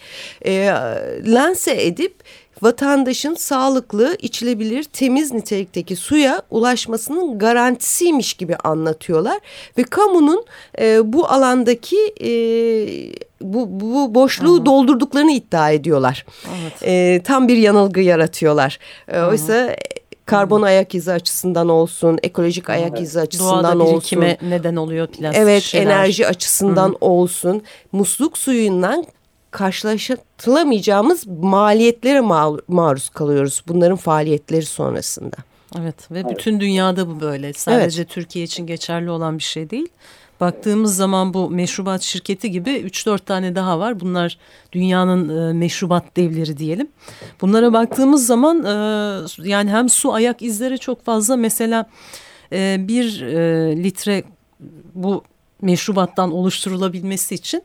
e, 0.47 0.71
lanse 1.27 1.85
edip 1.85 2.15
vatandaşın 2.63 3.35
sağlıklı, 3.35 4.17
içilebilir, 4.21 4.85
temiz 4.85 5.33
nitelikteki 5.33 5.97
suya 5.97 6.43
ulaşmasının 6.51 7.39
garantisiymiş 7.39 8.35
gibi 8.35 8.57
anlatıyorlar. 8.57 9.39
Ve 9.79 9.83
kamunun 9.83 10.45
e, 10.81 11.13
bu 11.13 11.29
alandaki 11.29 12.15
e, 12.21 12.31
bu, 13.41 13.81
bu 13.81 14.15
boşluğu 14.15 14.61
Hı. 14.61 14.67
doldurduklarını 14.67 15.33
iddia 15.33 15.71
ediyorlar. 15.71 16.27
Evet. 16.63 16.73
E, 16.83 17.23
tam 17.25 17.49
bir 17.49 17.57
yanılgı 17.57 18.01
yaratıyorlar. 18.01 18.79
E, 19.09 19.21
oysa 19.21 19.77
karbon 20.27 20.61
Hı. 20.61 20.67
ayak 20.67 20.95
izi 20.95 21.13
açısından 21.13 21.69
olsun, 21.69 22.19
ekolojik 22.23 22.71
ayak 22.71 22.91
evet. 22.91 23.01
izi 23.01 23.21
açısından 23.21 23.79
Doğada 23.79 23.97
olsun. 23.97 24.23
Doğada 24.23 24.37
neden 24.43 24.77
oluyor 24.77 25.07
plastik 25.07 25.43
Evet, 25.43 25.63
şeyler. 25.63 25.87
enerji 25.87 26.27
açısından 26.27 26.89
Hı. 26.89 26.97
olsun. 27.01 27.63
Musluk 27.93 28.39
suyundan 28.39 29.07
karşılaştılamayacağımız 29.55 31.27
maliyetlere 31.27 32.21
maruz 32.69 33.09
kalıyoruz 33.09 33.63
bunların 33.69 33.97
faaliyetleri 33.97 34.65
sonrasında. 34.65 35.37
Evet 35.79 36.11
ve 36.11 36.19
evet. 36.19 36.31
bütün 36.31 36.61
dünyada 36.61 37.09
bu 37.09 37.21
böyle. 37.21 37.53
Sadece 37.53 38.01
evet. 38.03 38.11
Türkiye 38.11 38.45
için 38.45 38.67
geçerli 38.67 39.11
olan 39.11 39.39
bir 39.39 39.43
şey 39.43 39.71
değil. 39.71 39.89
Baktığımız 40.41 40.97
zaman 40.97 41.35
bu 41.35 41.51
meşrubat 41.51 42.03
şirketi 42.03 42.51
gibi 42.51 42.71
3-4 42.71 43.19
tane 43.19 43.55
daha 43.55 43.79
var. 43.79 44.01
Bunlar 44.01 44.39
dünyanın 44.73 45.51
e, 45.51 45.53
meşrubat 45.53 46.17
devleri 46.17 46.59
diyelim. 46.59 46.89
Bunlara 47.41 47.73
baktığımız 47.73 48.27
zaman 48.27 48.65
e, 48.65 48.71
yani 49.49 49.71
hem 49.71 49.89
su 49.89 50.13
ayak 50.13 50.43
izleri 50.43 50.79
çok 50.79 51.05
fazla. 51.05 51.37
Mesela 51.37 51.87
e, 52.53 52.77
bir 52.81 53.23
e, 53.23 53.77
litre 53.83 54.25
bu 54.95 55.25
meşrubattan 55.63 56.33
oluşturulabilmesi 56.33 57.35
için 57.35 57.63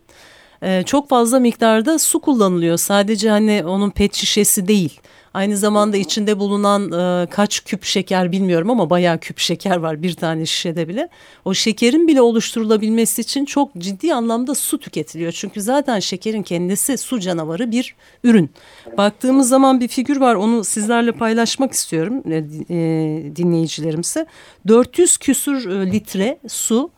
e, 0.62 0.84
çok 0.84 1.10
fazla 1.10 1.40
miktarda 1.40 2.00
su 2.00 2.20
kullanılıyor. 2.20 2.78
Sadece 2.78 3.30
hani 3.30 3.64
onun 3.66 3.90
pet 3.90 4.16
şişesi 4.16 4.68
değil. 4.68 5.00
Aynı 5.34 5.58
zamanda 5.58 5.98
içinde 5.98 6.40
bulunan 6.40 6.92
e, 6.92 7.28
kaç 7.30 7.64
küp 7.64 7.84
şeker 7.84 8.32
bilmiyorum 8.32 8.70
ama 8.70 8.90
bayağı 8.90 9.18
küp 9.18 9.40
şeker 9.40 9.78
var 9.78 10.04
bir 10.04 10.14
tane 10.14 10.46
şişede 10.46 10.88
bile. 10.88 11.10
O 11.46 11.54
şekerin 11.54 12.08
bile 12.08 12.22
oluşturulabilmesi 12.22 13.22
için 13.22 13.46
çok 13.46 13.76
ciddi 13.78 14.14
anlamda 14.14 14.56
su 14.56 14.78
tüketiliyor. 14.80 15.32
Çünkü 15.32 15.62
zaten 15.62 16.00
şekerin 16.00 16.44
kendisi 16.44 16.98
su 16.98 17.20
canavarı 17.20 17.72
bir 17.72 17.96
ürün. 18.24 18.50
Baktığımız 18.98 19.50
zaman 19.50 19.80
bir 19.80 19.88
figür 19.88 20.18
var 20.18 20.36
onu 20.36 20.64
sizlerle 20.64 21.12
paylaşmak 21.12 21.72
istiyorum 21.74 22.24
e, 22.32 22.36
e 22.36 23.36
dinleyicilerimize. 23.36 24.26
400 24.68 25.18
küsur 25.18 25.70
e, 25.70 25.92
litre 25.92 26.40
su 26.48 26.92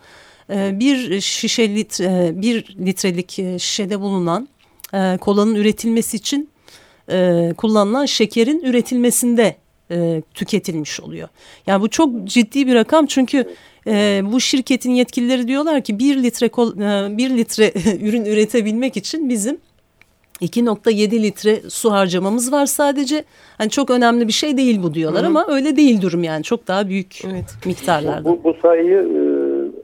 bir 0.52 1.22
şişe 1.22 1.76
litre, 1.76 2.06
e, 2.06 2.42
bir 2.42 2.76
litrelik 2.86 3.32
şişede 3.62 4.00
bulunan 4.00 4.48
kolanın 5.22 5.56
üretilmesi 5.56 6.18
için 6.18 6.50
e, 7.12 7.50
kullanılan 7.58 8.06
şekerin 8.06 8.62
üretilmesinde 8.64 9.56
e, 9.92 10.22
tüketilmiş 10.34 11.02
oluyor. 11.02 11.28
Yani 11.68 11.82
bu 11.82 11.90
çok 11.90 12.24
ciddi 12.24 12.68
bir 12.68 12.76
rakam 12.76 13.06
çünkü 13.06 13.46
e, 13.88 14.22
bu 14.32 14.40
şirketin 14.40 14.92
yetkilileri 14.92 15.48
diyorlar 15.48 15.82
ki 15.82 16.00
bir 16.00 16.24
litre 16.24 16.50
kol, 16.50 16.78
e, 16.78 17.18
bir 17.18 17.30
litre 17.30 17.74
ürün 18.02 18.26
üretebilmek 18.26 18.98
için 18.98 19.30
bizim 19.30 19.58
2.7 20.42 21.24
litre 21.24 21.70
su 21.70 21.92
harcamamız 21.92 22.52
var 22.52 22.66
sadece. 22.66 23.24
Hani 23.58 23.70
çok 23.70 23.90
önemli 23.90 24.28
bir 24.28 24.34
şey 24.34 24.58
değil 24.58 24.84
bu 24.84 24.94
diyorlar 24.94 25.24
Hı. 25.24 25.28
ama 25.28 25.46
öyle 25.50 25.76
değil 25.76 26.02
durum 26.02 26.24
yani. 26.24 26.44
Çok 26.44 26.68
daha 26.68 26.88
büyük 26.88 27.26
evet. 27.26 27.46
miktarlarda. 27.66 28.30
Bu, 28.30 28.44
bu 28.44 28.56
sayıyı 28.62 28.98
e, 28.98 29.31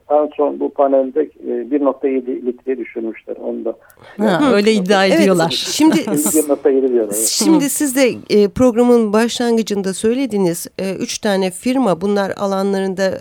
en 0.10 0.30
son 0.36 0.60
bu 0.60 0.70
panelde 0.70 1.30
1.7 1.48 2.32
e, 2.32 2.46
litre 2.46 2.78
düşürmüşler 2.78 3.36
onda. 3.36 3.78
Ha, 4.18 4.52
öyle 4.54 4.74
iddia 4.74 5.06
ediyorlar. 5.06 5.48
Evet, 5.48 5.54
şimdi 5.54 5.96
1.7 5.96 6.94
diyorlar. 6.94 7.16
Şimdi 7.16 7.70
siz 7.70 7.96
de 7.96 8.14
e, 8.30 8.48
programın 8.48 9.14
başlangıcında 9.14 9.94
söylediniz. 9.94 10.68
E, 10.80 10.96
üç 10.96 11.20
tane 11.20 11.52
firma 11.52 12.02
bunlar 12.02 12.32
alanlarında 12.38 13.18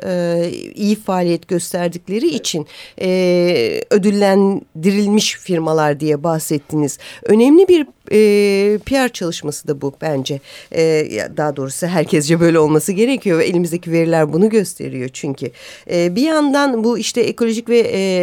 iyi 0.75 0.97
faaliyet 0.97 1.49
gösterdikleri 1.49 2.27
için 2.27 2.67
ödüllendirilmiş 3.91 5.37
firmalar 5.39 6.01
diye 6.01 6.23
bahsettiniz. 6.23 6.99
Önemli 7.29 7.69
bir 7.69 7.87
e, 8.13 8.79
PR 8.87 9.09
çalışması 9.09 9.69
da 9.69 9.81
bu 9.81 9.93
bence. 10.01 10.41
E, 10.73 11.07
daha 11.37 11.57
doğrusu 11.57 11.87
herkesce 11.87 12.41
böyle 12.41 12.59
olması 12.59 12.93
gerekiyor 12.93 13.39
ve 13.39 13.45
elimizdeki 13.45 13.93
veriler 13.93 14.33
bunu 14.33 14.49
gösteriyor 14.49 15.11
çünkü. 15.13 15.51
E, 15.91 16.17
bir 16.17 16.23
yandan 16.23 16.85
bu 16.85 16.99
işte 16.99 17.21
ekolojik 17.21 17.69
ve 17.69 17.79
e, 17.79 18.16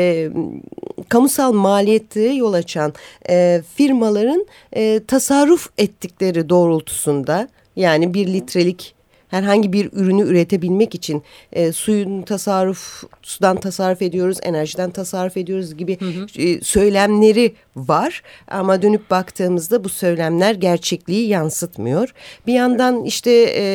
kamusal 1.09 1.53
maliyeti 1.53 2.31
yol 2.35 2.53
açan 2.53 2.93
e, 3.29 3.61
firmaların 3.75 4.45
e, 4.75 5.01
tasarruf 5.07 5.69
ettikleri 5.77 6.49
doğrultusunda 6.49 7.47
yani 7.75 8.13
bir 8.13 8.27
litrelik 8.27 8.95
herhangi 9.33 9.73
bir 9.73 9.89
ürünü 9.93 10.21
üretebilmek 10.21 10.95
için 10.95 11.23
e, 11.51 11.71
suyun 11.71 12.21
tasarruf, 12.21 13.03
sudan 13.21 13.57
tasarruf 13.57 14.01
ediyoruz, 14.01 14.37
enerjiden 14.43 14.91
tasarruf 14.91 15.37
ediyoruz 15.37 15.77
gibi 15.77 15.99
hı 15.99 16.05
hı. 16.05 16.41
E, 16.41 16.61
söylemleri 16.61 17.53
var. 17.75 18.21
Ama 18.47 18.81
dönüp 18.81 19.09
baktığımızda 19.09 19.83
bu 19.83 19.89
söylemler 19.89 20.55
gerçekliği 20.55 21.27
yansıtmıyor. 21.27 22.13
Bir 22.47 22.53
yandan 22.53 23.03
işte 23.03 23.31
e, 23.57 23.65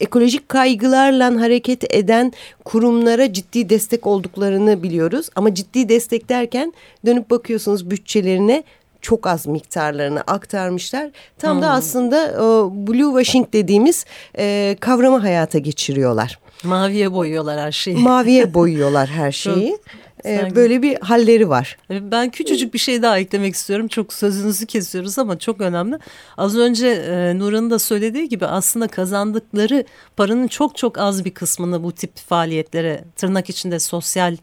ekolojik 0.00 0.48
kaygılarla 0.48 1.40
hareket 1.40 1.94
eden 1.94 2.32
kurumlara 2.64 3.32
ciddi 3.32 3.68
destek 3.68 4.06
olduklarını 4.06 4.82
biliyoruz. 4.82 5.30
Ama 5.36 5.54
ciddi 5.54 5.88
destek 5.88 6.28
derken 6.28 6.72
dönüp 7.06 7.30
bakıyorsunuz 7.30 7.90
bütçelerine 7.90 8.64
çok 9.02 9.26
az 9.26 9.46
miktarlarını 9.46 10.20
aktarmışlar. 10.20 11.10
Tam 11.38 11.54
hmm. 11.54 11.62
da 11.62 11.70
aslında 11.70 12.42
o 12.42 12.72
blue 12.74 13.22
washing 13.22 13.52
dediğimiz 13.52 14.04
e, 14.38 14.76
kavramı 14.80 15.18
hayata 15.18 15.58
geçiriyorlar. 15.58 16.38
Maviye 16.64 17.12
boyuyorlar 17.12 17.60
her 17.60 17.72
şeyi. 17.72 17.96
Maviye 17.96 18.54
boyuyorlar 18.54 19.08
her 19.08 19.32
şeyi. 19.32 19.78
Ee, 20.24 20.54
böyle 20.54 20.82
bir 20.82 21.00
halleri 21.00 21.48
var. 21.48 21.78
Ben 21.90 22.30
küçücük 22.30 22.74
bir 22.74 22.78
şey 22.78 23.02
daha 23.02 23.18
eklemek 23.18 23.54
istiyorum. 23.54 23.88
Çok 23.88 24.12
sözünüzü 24.12 24.66
kesiyoruz 24.66 25.18
ama 25.18 25.38
çok 25.38 25.60
önemli. 25.60 25.98
Az 26.36 26.56
önce 26.56 26.88
e, 26.88 27.38
Nurhan'ın 27.38 27.70
da 27.70 27.78
söylediği 27.78 28.28
gibi 28.28 28.46
aslında 28.46 28.88
kazandıkları 28.88 29.84
paranın 30.16 30.48
çok 30.48 30.76
çok 30.76 30.98
az 30.98 31.24
bir 31.24 31.34
kısmını 31.34 31.82
bu 31.82 31.92
tip 31.92 32.16
faaliyetlere 32.16 33.04
tırnak 33.16 33.50
içinde 33.50 33.78
sosyal 33.78 34.36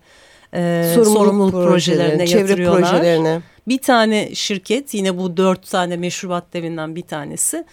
e, 0.53 0.83
sorumluluk, 0.95 1.17
sorumluluk 1.17 1.51
projelerine, 1.51 2.27
çevre 2.27 2.41
yatırıyorlar. 2.41 2.81
projelerine. 2.81 3.39
Bir 3.67 3.77
tane 3.77 4.35
şirket 4.35 4.93
yine 4.93 5.17
bu 5.17 5.37
dört 5.37 5.71
tane 5.71 5.97
meşrubat 5.97 6.53
devinden 6.53 6.95
bir 6.95 7.01
tanesi 7.01 7.65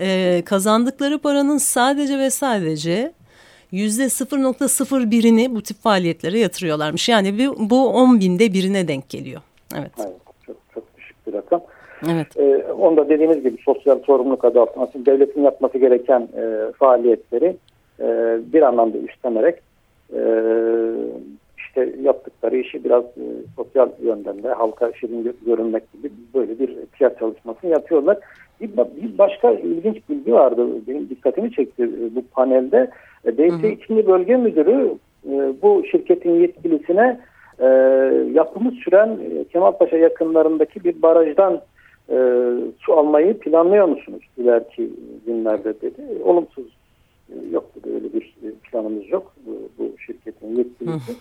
e, 0.00 0.42
kazandıkları 0.44 1.18
paranın 1.18 1.58
sadece 1.58 2.18
ve 2.18 2.30
sadece 2.30 3.12
yüzde 3.72 4.02
0.01'ini 4.04 5.54
bu 5.54 5.62
tip 5.62 5.82
faaliyetlere 5.82 6.38
yatırıyorlarmış. 6.38 7.08
Yani 7.08 7.38
bu, 7.38 7.70
bu 7.70 7.88
10 7.88 8.20
binde 8.20 8.52
birine 8.52 8.88
denk 8.88 9.08
geliyor. 9.08 9.40
Evet. 9.78 9.92
evet 9.98 10.16
çok, 10.46 10.56
çok 10.74 10.96
düşük 10.96 11.26
bir 11.26 11.32
rakam. 11.32 11.60
Evet. 12.10 12.36
Ee, 12.36 12.72
onda 12.72 13.08
dediğimiz 13.08 13.42
gibi 13.42 13.56
sosyal 13.64 13.98
sorumluluk 14.02 14.44
adı 14.44 14.60
altında 14.60 14.84
aslında 14.84 15.06
devletin 15.06 15.42
yapması 15.42 15.78
gereken 15.78 16.20
e, 16.20 16.72
faaliyetleri 16.72 17.56
e, 18.00 18.06
bir 18.52 18.62
anlamda 18.62 18.98
üstlenerek 18.98 19.58
e, 20.12 20.20
işte 21.72 21.92
yaptıkları 22.02 22.56
işi 22.56 22.84
biraz 22.84 23.04
e, 23.04 23.24
sosyal 23.56 23.88
yönden 24.02 24.42
de 24.42 24.48
halka 24.48 24.92
şirin 24.92 25.36
görünmek 25.46 25.92
gibi 25.92 26.12
böyle 26.34 26.58
bir 26.58 26.76
PR 26.76 27.18
çalışması 27.18 27.66
yapıyorlar. 27.66 28.18
Bir, 28.60 28.70
bir 28.76 29.18
başka 29.18 29.50
ilginç 29.50 30.08
bilgi 30.08 30.32
vardı. 30.32 30.66
Benim 30.88 31.08
dikkatimi 31.08 31.52
çekti 31.52 31.82
e, 31.82 32.14
bu 32.14 32.22
panelde. 32.26 32.90
E, 33.24 33.36
DS 33.36 33.64
İçinli 33.64 34.06
Bölge 34.06 34.36
Müdürü 34.36 34.94
e, 35.26 35.52
bu 35.62 35.82
şirketin 35.90 36.40
yetkilisine 36.40 37.20
e, 37.58 37.66
yapımı 38.32 38.70
süren 38.70 39.08
e, 39.08 39.44
Kemalpaşa 39.44 39.96
yakınlarındaki 39.96 40.84
bir 40.84 41.02
barajdan 41.02 41.60
e, 42.10 42.16
su 42.78 42.92
almayı 42.92 43.38
planlıyor 43.38 43.88
musunuz 43.88 44.22
ileriki 44.38 44.90
günlerde 45.26 45.80
dedi. 45.80 46.02
Olumsuz 46.24 46.66
yok 47.50 47.64
dedi 47.74 47.94
öyle 47.94 48.12
bir 48.12 48.34
planımız 48.70 49.08
yok 49.08 49.32
bu, 49.46 49.52
bu 49.78 49.98
şirketin 49.98 50.56
yetkilisi. 50.56 51.12
Hı. 51.12 51.16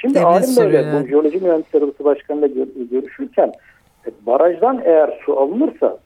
Şimdi 0.00 0.14
Devlet 0.14 0.26
Alim 0.26 0.56
Bey'le 0.56 0.82
yani. 0.82 1.02
bu 1.02 1.08
Jeoloji 1.08 1.40
Mühendisleri 1.40 1.84
Odası 1.84 2.04
Başkanı'yla 2.04 2.46
gör, 2.46 2.66
görüşürken 2.90 3.52
e, 4.06 4.10
barajdan 4.26 4.80
eğer 4.84 5.20
su 5.26 5.40
alınırsa 5.40 5.98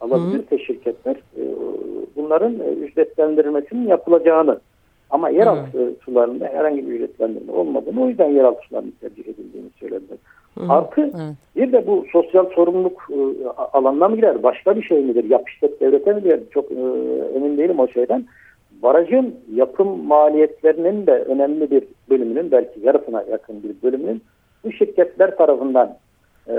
alabilirse 0.00 0.58
şirketler 0.58 1.16
e, 1.16 1.42
bunların 2.16 2.54
e, 2.60 2.72
ücretlendirilmesinin 2.72 3.88
yapılacağını 3.88 4.60
ama 5.10 5.28
yeraltı 5.28 5.78
Hı. 5.78 5.94
sularında 6.04 6.46
herhangi 6.46 6.86
bir 6.86 6.92
ücretlendirme 6.92 7.52
olmadığını 7.52 8.02
o 8.02 8.08
yüzden 8.08 8.30
yeraltı 8.30 8.60
sularının 8.68 8.94
tercih 9.00 9.28
edildiğini 9.28 9.68
söylediler. 9.80 10.18
Hı. 10.58 10.72
Artı 10.72 11.02
Hı. 11.02 11.34
bir 11.56 11.72
de 11.72 11.86
bu 11.86 12.04
sosyal 12.12 12.46
sorumluluk 12.50 13.08
e, 13.10 13.48
alanına 13.72 14.08
mı 14.08 14.16
girer? 14.16 14.42
Başka 14.42 14.76
bir 14.76 14.82
şey 14.82 15.02
midir? 15.02 15.24
Yap 15.24 15.42
devlete 15.80 16.12
mi 16.12 16.22
girer? 16.22 16.40
Çok 16.50 16.72
e, 16.72 16.74
emin 17.36 17.58
değilim 17.58 17.78
o 17.78 17.88
şeyden 17.88 18.24
barajın 18.82 19.34
yapım 19.54 20.06
maliyetlerinin 20.06 21.06
de 21.06 21.12
önemli 21.12 21.70
bir 21.70 21.84
bölümünün 22.10 22.50
belki 22.50 22.80
yarısına 22.80 23.22
yakın 23.30 23.62
bir 23.62 23.82
bölümünün 23.82 24.22
bu 24.64 24.72
şirketler 24.72 25.36
tarafından 25.36 25.96
e, 26.48 26.56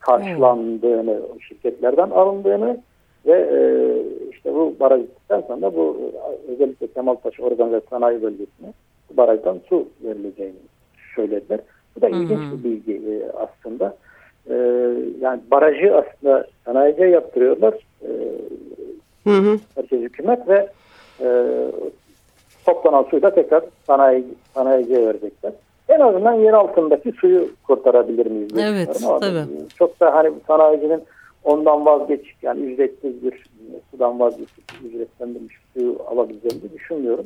karşılandığını, 0.00 1.16
hmm. 1.16 1.40
şirketlerden 1.40 2.10
alındığını 2.10 2.78
ve 3.26 3.32
e, 3.32 3.60
işte 4.30 4.54
bu 4.54 4.74
baraj 4.80 5.00
bittikten 5.00 5.40
sonra 5.40 5.74
bu 5.74 6.12
özellikle 6.48 6.86
Kemalpaşa 6.86 7.42
Organ 7.42 7.72
ve 7.72 7.80
Sanayi 7.90 8.22
Bölgesi'ne 8.22 8.72
bu 9.10 9.16
barajdan 9.16 9.60
su 9.68 9.88
verileceğini 10.04 10.54
söylediler. 11.16 11.60
Bu 11.96 12.00
da 12.00 12.08
hmm. 12.08 12.22
ilginç 12.22 12.40
bir 12.52 12.64
bilgi 12.64 12.92
e, 12.92 13.32
aslında. 13.32 13.96
E, 14.50 14.54
yani 15.20 15.40
barajı 15.50 15.96
aslında 15.96 16.46
sanayiciye 16.64 17.08
yaptırıyorlar. 17.08 17.74
E, 18.02 18.08
hı 19.24 19.30
hı. 19.30 19.58
Merkez 19.76 20.00
hükümet 20.00 20.48
ve 20.48 20.68
e, 21.20 21.28
toplanan 22.66 23.02
suyu 23.02 23.22
da 23.22 23.34
tekrar 23.34 23.62
sanayi, 23.86 24.24
sanayiciye 24.54 25.06
verecekler. 25.06 25.52
En 25.88 26.00
azından 26.00 26.34
yer 26.34 26.52
altındaki 26.52 27.12
suyu 27.12 27.48
kurtarabilir 27.66 28.26
miyiz? 28.26 28.50
Evet, 28.58 29.02
tabii. 29.20 29.68
Çok 29.78 30.00
da 30.00 30.14
hani 30.14 30.32
sanayicinin 30.46 31.02
ondan 31.44 31.86
vazgeçip 31.86 32.42
yani 32.42 32.60
ücretsiz 32.60 33.24
bir 33.24 33.44
sudan 33.90 34.20
vazgeçip 34.20 34.64
ücretlendirilmiş 34.84 35.56
suyu 35.74 35.96
alabileceğini 36.06 36.72
düşünmüyorum. 36.72 37.24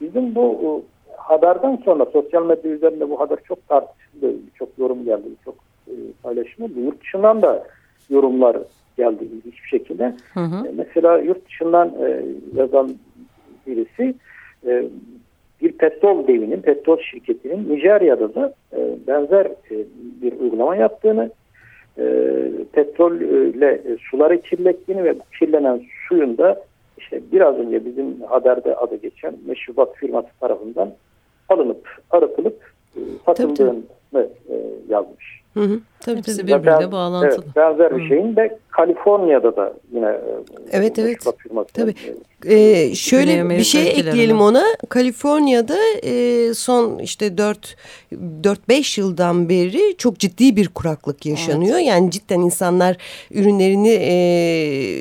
Bizim 0.00 0.34
bu 0.34 0.82
haberden 1.16 1.78
sonra 1.84 2.04
sosyal 2.04 2.46
medya 2.46 2.70
üzerinde 2.70 3.10
bu 3.10 3.20
haber 3.20 3.38
çok 3.48 3.68
tartışıldı. 3.68 4.32
Çok 4.54 4.68
yorum 4.78 5.04
geldi, 5.04 5.28
çok 5.44 5.54
e, 5.88 5.92
paylaşım 6.22 6.64
oldu. 6.64 6.80
Yurt 6.80 7.00
dışından 7.00 7.42
da 7.42 7.66
yorumlar 8.10 8.56
geldi 8.96 9.24
ilginç 9.24 9.64
bir 9.64 9.68
şekilde. 9.68 10.14
Hı 10.34 10.40
hı. 10.40 10.66
E, 10.66 10.72
mesela 10.76 11.18
yurt 11.18 11.46
dışından 11.46 11.88
e, 11.88 12.22
yazan 12.54 12.90
birisi 13.68 14.14
e, 14.66 14.84
bir 15.62 15.72
petrol 15.72 16.26
devinin, 16.26 16.62
petrol 16.62 16.98
şirketinin 16.98 17.68
Nijerya'da 17.68 18.34
da 18.34 18.54
e, 18.72 18.78
benzer 19.06 19.46
e, 19.46 19.84
bir 20.22 20.40
uygulama 20.40 20.76
yaptığını, 20.76 21.30
e, 21.98 22.04
petrolle 22.72 23.72
e, 23.72 23.96
suları 24.10 24.42
kirlettiğini 24.42 25.04
ve 25.04 25.18
bu 25.18 25.22
kirlenen 25.38 25.82
suyun 26.08 26.38
da 26.38 26.64
işte 26.98 27.20
biraz 27.32 27.58
önce 27.58 27.84
bizim 27.84 28.22
haberde 28.22 28.76
adı 28.76 28.96
geçen 28.96 29.34
meşrubat 29.46 29.96
firması 29.96 30.28
tarafından 30.40 30.92
alınıp 31.48 31.88
arıtılıp 32.10 32.72
e, 32.96 33.00
satıldığını 33.26 33.82
e, 34.14 34.54
yazmış. 34.88 35.40
Hı 35.54 35.60
hı. 35.60 35.80
Tabii 36.00 36.18
Hepsi 36.18 36.46
birbiriyle 36.46 36.78
ben, 36.80 36.92
bağlantılı. 36.92 37.44
Evet, 37.44 37.56
benzer 37.56 37.96
bir 37.96 38.08
şeyin 38.08 38.36
de 38.36 38.58
Kaliforniya'da 38.70 39.56
da 39.56 39.72
yine 39.92 40.06
e, 40.06 40.20
evet, 40.72 40.98
evet. 40.98 41.18
Tabii. 41.74 41.94
Ee, 42.46 42.94
şöyle 42.94 43.50
bir 43.50 43.64
şey 43.64 43.88
ekleyelim 43.88 44.40
ona. 44.40 44.62
Kaliforniya'da 44.88 45.76
e, 46.02 46.54
son 46.54 46.98
işte 46.98 47.38
4 47.38 47.76
4-5 48.12 49.00
yıldan 49.00 49.48
beri 49.48 49.96
çok 49.96 50.18
ciddi 50.18 50.56
bir 50.56 50.68
kuraklık 50.68 51.26
yaşanıyor. 51.26 51.76
Evet. 51.76 51.86
Yani 51.86 52.10
cidden 52.10 52.40
insanlar 52.40 52.96
ürünlerini 53.30 53.88
e, 53.88 54.12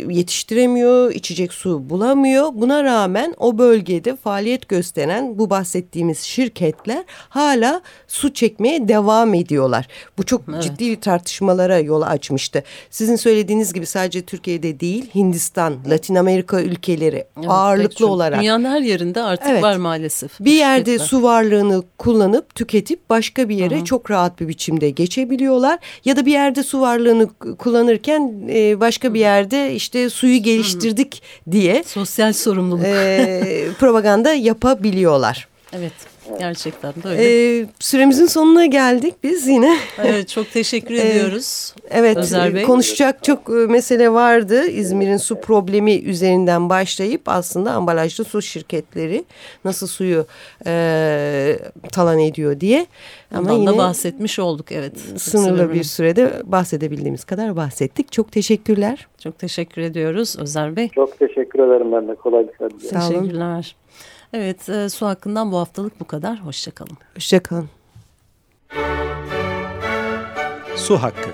yetiştiremiyor, 0.09 1.11
içecek 1.11 1.53
su 1.53 1.89
bulamıyor. 1.89 2.49
Buna 2.53 2.83
rağmen 2.83 3.33
o 3.37 3.57
bölgede 3.57 4.15
faaliyet 4.15 4.69
gösteren 4.69 5.39
bu 5.39 5.49
bahsettiğimiz 5.49 6.19
şirketler 6.19 7.03
hala 7.29 7.81
su 8.07 8.33
çekmeye 8.33 8.87
devam 8.87 9.33
ediyorlar. 9.33 9.87
Bu 10.17 10.25
çok 10.25 10.41
evet. 10.49 10.63
ciddi 10.63 10.86
tartışmalara 10.95 11.79
yol 11.79 12.01
açmıştı. 12.01 12.63
Sizin 12.89 13.15
söylediğiniz 13.15 13.73
gibi 13.73 13.85
sadece 13.85 14.21
Türkiye'de 14.21 14.79
değil 14.79 15.09
Hindistan, 15.15 15.75
Latin 15.89 16.15
Amerika 16.15 16.61
ülkeleri 16.61 17.25
evet, 17.37 17.49
ağırlıklı 17.49 18.07
olarak. 18.07 18.39
Dünyanın 18.39 18.65
her 18.65 18.81
yerinde 18.81 19.21
artık 19.21 19.47
evet, 19.49 19.63
var 19.63 19.77
maalesef. 19.77 20.39
Bir 20.39 20.51
yerde 20.51 20.91
şirketler. 20.91 21.05
su 21.05 21.23
varlığını 21.23 21.83
kullanıp 21.97 22.55
tüketip 22.55 23.09
başka 23.09 23.49
bir 23.49 23.55
yere 23.55 23.75
Hı 23.75 23.79
-hı. 23.79 23.85
çok 23.85 24.11
rahat 24.11 24.39
bir 24.39 24.47
biçimde 24.47 24.89
geçebiliyorlar. 24.89 25.79
Ya 26.05 26.15
da 26.15 26.25
bir 26.25 26.31
yerde 26.31 26.63
su 26.63 26.81
varlığını 26.81 27.29
kullanırken 27.57 28.49
e, 28.49 28.79
başka 28.79 29.13
bir 29.13 29.19
yerde 29.19 29.73
işte 29.73 30.09
suyu 30.09 30.43
geliştirdik 30.43 31.23
Hı 31.23 31.49
-hı. 31.49 31.53
diye. 31.53 31.83
Sosyal 31.83 32.33
sorumluluk. 32.33 32.85
E, 32.85 33.67
propaganda 33.79 34.33
yapabiliyorlar. 34.33 35.47
Evet. 35.73 35.93
Gerçekten 36.39 36.93
de 36.93 37.07
öyle. 37.07 37.59
Ee, 37.59 37.65
süremizin 37.79 38.25
sonuna 38.25 38.65
geldik 38.65 39.13
biz 39.23 39.47
yine. 39.47 39.77
Evet 40.03 40.29
çok 40.29 40.51
teşekkür 40.51 40.95
ee, 40.95 41.09
ediyoruz. 41.09 41.73
Evet 41.89 42.17
Özer 42.17 42.55
Bey. 42.55 42.63
konuşacak 42.63 43.23
çok 43.23 43.49
e, 43.49 43.53
mesele 43.53 44.09
vardı. 44.11 44.67
İzmir'in 44.67 45.17
su 45.17 45.41
problemi 45.41 45.95
üzerinden 45.95 46.69
başlayıp 46.69 47.21
aslında 47.25 47.71
ambalajlı 47.71 48.23
su 48.23 48.41
şirketleri 48.41 49.25
nasıl 49.65 49.87
suyu 49.87 50.25
e, 50.65 51.59
talan 51.91 52.19
ediyor 52.19 52.59
diye. 52.59 52.85
Ama 53.31 53.41
Ondan 53.41 53.53
yine 53.53 53.69
da 53.69 53.77
bahsetmiş 53.77 54.39
olduk 54.39 54.71
evet. 54.71 54.93
Sınırlı 55.17 55.73
bir 55.73 55.83
sürede 55.83 56.31
bahsedebildiğimiz 56.45 57.23
kadar 57.23 57.55
bahsettik. 57.55 58.11
Çok 58.11 58.31
teşekkürler. 58.31 59.07
Çok 59.23 59.39
teşekkür 59.39 59.81
ediyoruz 59.81 60.35
Özer 60.39 60.75
Bey. 60.75 60.89
Çok 60.89 61.19
teşekkür 61.19 61.59
ederim 61.59 61.91
ben 61.91 62.07
de 62.07 62.15
kolaylıklar 62.15 62.69
diliyorum. 62.69 62.99
Teşekkürler. 62.99 63.75
Evet 64.33 64.69
e, 64.69 64.89
su 64.89 65.05
hakkından 65.05 65.51
bu 65.51 65.57
haftalık 65.57 65.99
bu 65.99 66.07
kadar. 66.07 66.45
Hoşçakalın. 66.45 66.97
Hoşçakalın. 67.15 67.69
Su 70.75 70.97
hakkı. 70.97 71.29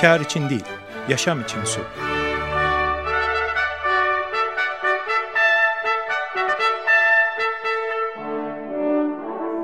Kar 0.00 0.20
için 0.20 0.48
değil, 0.48 0.64
yaşam 1.08 1.40
için 1.40 1.64
su. 1.64 1.80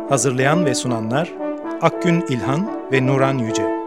Hazırlayan 0.08 0.66
ve 0.66 0.74
sunanlar 0.74 1.47
Akgün 1.82 2.24
İlhan 2.28 2.68
ve 2.92 3.06
Nuran 3.06 3.38
Yüce 3.38 3.77